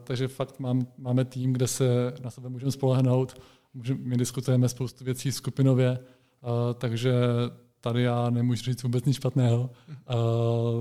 takže 0.04 0.28
fakt 0.28 0.60
mám, 0.60 0.86
máme 0.98 1.24
tým, 1.24 1.52
kde 1.52 1.66
se 1.66 2.14
na 2.22 2.30
sebe 2.30 2.48
můžeme 2.48 2.72
spolehnout, 2.72 3.40
my 3.96 4.16
diskutujeme 4.16 4.68
spoustu 4.68 5.04
věcí 5.04 5.32
skupinově, 5.32 5.98
takže 6.78 7.14
tady 7.80 8.02
já 8.02 8.30
nemůžu 8.30 8.62
říct 8.62 8.82
vůbec 8.82 9.04
nic 9.04 9.16
špatného. 9.16 9.70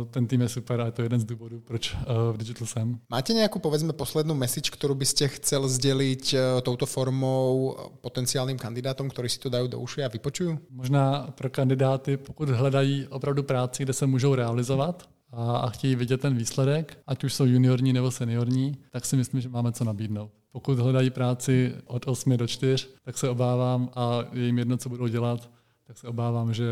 Ten 0.09 0.27
tým 0.27 0.41
je 0.41 0.49
super 0.49 0.81
a 0.81 0.85
je 0.85 0.91
to 0.91 1.01
jeden 1.01 1.19
z 1.19 1.25
důvodů, 1.25 1.59
proč 1.59 1.95
v 2.31 2.37
Digital 2.37 2.67
jsem. 2.67 2.99
Máte 3.09 3.33
nějakou, 3.33 3.59
povedzme, 3.59 3.93
poslednou 3.93 4.35
message, 4.35 4.71
kterou 4.71 4.95
byste 4.95 5.27
chcel 5.27 5.67
sdělit 5.67 6.35
touto 6.61 6.85
formou 6.85 7.75
potenciálním 8.01 8.57
kandidátům, 8.57 9.09
kteří 9.09 9.29
si 9.29 9.39
to 9.39 9.49
dají 9.49 9.67
do 9.67 9.79
uši 9.79 10.03
a 10.03 10.07
vypočují? 10.07 10.57
Možná 10.69 11.27
pro 11.35 11.49
kandidáty, 11.49 12.17
pokud 12.17 12.49
hledají 12.49 13.07
opravdu 13.07 13.43
práci, 13.43 13.83
kde 13.83 13.93
se 13.93 14.07
můžou 14.07 14.35
realizovat, 14.35 15.09
a, 15.31 15.69
chtějí 15.69 15.95
vidět 15.95 16.21
ten 16.21 16.37
výsledek, 16.37 16.97
ať 17.07 17.23
už 17.23 17.33
jsou 17.33 17.45
juniorní 17.45 17.93
nebo 17.93 18.11
seniorní, 18.11 18.77
tak 18.91 19.05
si 19.05 19.15
myslím, 19.15 19.41
že 19.41 19.49
máme 19.49 19.71
co 19.71 19.83
nabídnout. 19.83 20.31
Pokud 20.51 20.79
hledají 20.79 21.09
práci 21.09 21.73
od 21.85 22.07
8 22.07 22.37
do 22.37 22.47
4, 22.47 22.87
tak 23.05 23.17
se 23.17 23.29
obávám 23.29 23.89
a 23.95 24.19
je 24.33 24.45
jim 24.45 24.57
jedno, 24.57 24.77
co 24.77 24.89
budou 24.89 25.07
dělat, 25.07 25.49
tak 25.87 25.97
se 25.97 26.07
obávám, 26.07 26.53
že 26.53 26.65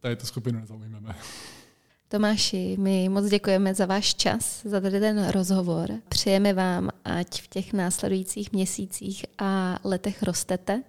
tady 0.00 0.16
tu 0.16 0.26
skupinu 0.26 0.60
nezaujmeme. 0.60 1.16
Tomáši, 2.08 2.76
my 2.78 3.08
moc 3.08 3.26
děkujeme 3.26 3.74
za 3.74 3.86
váš 3.86 4.14
čas, 4.14 4.62
za 4.64 4.80
tady 4.80 5.00
ten 5.00 5.28
rozhovor. 5.28 5.90
Přejeme 6.08 6.52
vám, 6.52 6.88
ať 7.04 7.42
v 7.42 7.48
těch 7.48 7.72
následujících 7.72 8.52
měsících 8.52 9.26
a 9.38 9.78
letech 9.84 10.22
rostete. 10.22 10.82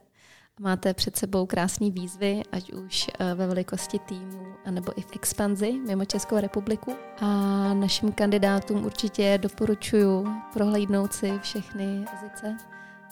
Máte 0.60 0.94
před 0.94 1.16
sebou 1.16 1.46
krásné 1.46 1.90
výzvy, 1.90 2.42
ať 2.52 2.74
už 2.74 3.08
eh, 3.20 3.36
ve 3.36 3.48
velikosti 3.48 4.00
týmu, 4.00 4.46
anebo 4.66 5.00
i 5.00 5.02
v 5.02 5.16
expanzi 5.16 5.72
mimo 5.72 6.06
Českou 6.06 6.40
republiku. 6.40 6.96
A 7.18 7.28
našim 7.74 8.12
kandidátům 8.12 8.86
určitě 8.86 9.40
doporučuji 9.42 10.28
prohlídnout 10.54 11.14
si 11.14 11.40
všechny 11.42 12.06
jazyce 12.14 12.58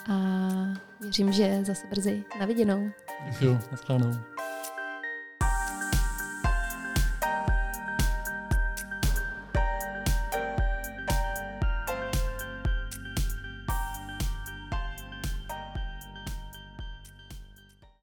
a 0.10 0.15
věřím, 1.02 1.32
že 1.32 1.63
zase 1.65 1.88
brzy 1.89 2.24
na 2.39 2.46
viděnou. 2.46 2.89
Děkuji, 3.32 3.60
nashledanou. 3.72 4.37